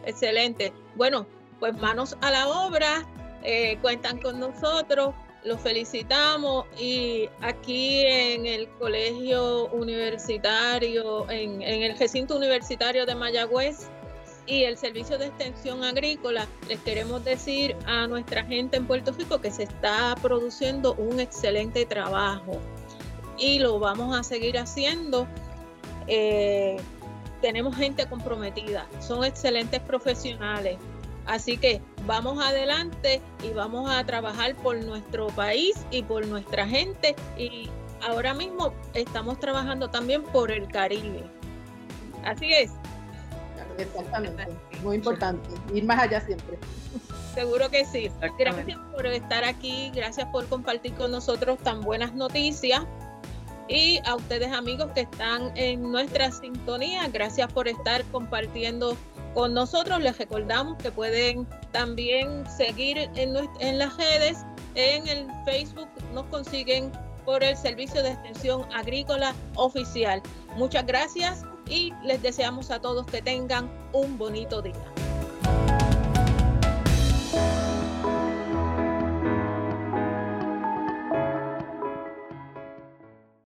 Excelente. 0.06 0.72
Bueno, 0.96 1.26
pues 1.60 1.76
manos 1.78 2.18
a 2.22 2.32
la 2.32 2.48
obra, 2.48 3.06
eh, 3.44 3.78
cuentan 3.82 4.20
con 4.20 4.39
nosotros, 4.39 5.13
los 5.43 5.62
felicitamos 5.62 6.65
y 6.78 7.30
aquí 7.41 8.02
en 8.06 8.45
el 8.45 8.67
colegio 8.78 9.67
universitario, 9.67 11.30
en, 11.30 11.62
el 11.62 11.97
recinto 11.97 12.36
universitario 12.36 13.06
de 13.06 13.15
Mayagüez, 13.15 13.89
y 14.45 14.63
el 14.63 14.78
servicio 14.78 15.19
de 15.19 15.28
extensión 15.28 15.84
agrícola, 15.84 16.47
les 16.67 16.80
queremos 16.80 17.23
decir 17.23 17.75
a 17.86 18.08
nuestra 18.08 18.43
gente 18.43 18.78
en 18.78 18.88
Puerto 18.88 19.12
Rico 19.12 19.39
que 19.39 19.52
se 19.52 19.63
está 19.63 20.15
produciendo 20.23 20.95
un 20.95 21.19
excelente 21.19 21.86
trabajo 21.86 22.60
y 23.38 23.60
lo 23.60 23.80
vamos 23.80 24.17
a 24.17 24.23
seguir 24.23 24.58
haciendo. 24.58 25.28
Eh, 26.08 26.78
tenemos 27.41 27.75
gente 27.75 28.08
comprometida, 28.08 28.88
son 28.99 29.23
excelentes 29.23 29.82
profesionales. 29.82 30.78
Así 31.28 31.58
que 31.58 31.80
vamos 32.10 32.43
adelante 32.43 33.22
y 33.43 33.52
vamos 33.52 33.88
a 33.88 34.04
trabajar 34.04 34.56
por 34.56 34.84
nuestro 34.84 35.28
país 35.28 35.76
y 35.91 36.02
por 36.02 36.26
nuestra 36.26 36.65
gente. 36.65 37.15
Y 37.38 37.69
ahora 38.02 38.34
mismo 38.34 38.74
estamos 38.95 39.39
trabajando 39.39 39.91
también 39.91 40.24
por 40.24 40.50
el 40.52 40.67
Caribe. 40.67 41.24
Así 42.26 42.52
es. 42.52 42.72
Exactamente, 43.78 44.48
muy 44.82 44.95
importante, 44.95 45.48
ir 45.72 45.86
más 45.86 46.00
allá 46.00 46.19
siempre. 46.19 46.58
Seguro 47.36 47.69
que 47.69 47.86
sí. 47.86 48.10
Gracias 48.39 48.80
por 48.91 49.06
estar 49.06 49.43
aquí, 49.43 49.91
gracias 49.93 50.28
por 50.32 50.48
compartir 50.48 50.95
con 50.95 51.12
nosotros 51.12 51.60
tan 51.60 51.82
buenas 51.82 52.15
noticias. 52.15 52.82
Y 53.67 54.00
a 54.04 54.15
ustedes 54.15 54.52
amigos 54.52 54.89
que 54.95 55.02
están 55.02 55.56
en 55.56 55.84
nuestra 55.91 56.32
sintonía, 56.32 57.08
gracias 57.10 57.54
por 57.54 57.67
estar 57.67 58.04
compartiendo 58.06 58.98
con 59.34 59.54
nosotros. 59.54 60.00
Les 60.00 60.18
recordamos 60.18 60.78
que 60.78 60.92
pueden 60.92 61.48
también 61.72 62.46
seguir 62.50 62.98
en, 62.98 63.36
en 63.60 63.78
las 63.80 63.96
redes, 63.98 64.46
en 64.76 65.08
el 65.08 65.28
Facebook 65.46 65.89
nos 66.13 66.26
consiguen 66.26 66.92
por 67.26 67.44
el 67.44 67.56
Servicio 67.56 68.02
de 68.02 68.12
Extensión 68.12 68.65
Agrícola 68.74 69.36
Oficial. 69.56 70.22
Muchas 70.56 70.86
gracias 70.86 71.44
y 71.68 71.94
les 72.04 72.22
deseamos 72.22 72.72
a 72.72 72.82
todos 72.82 73.06
que 73.06 73.22
tengan 73.22 73.70
un 73.94 74.18
bonito 74.18 74.62
día. 74.62 75.09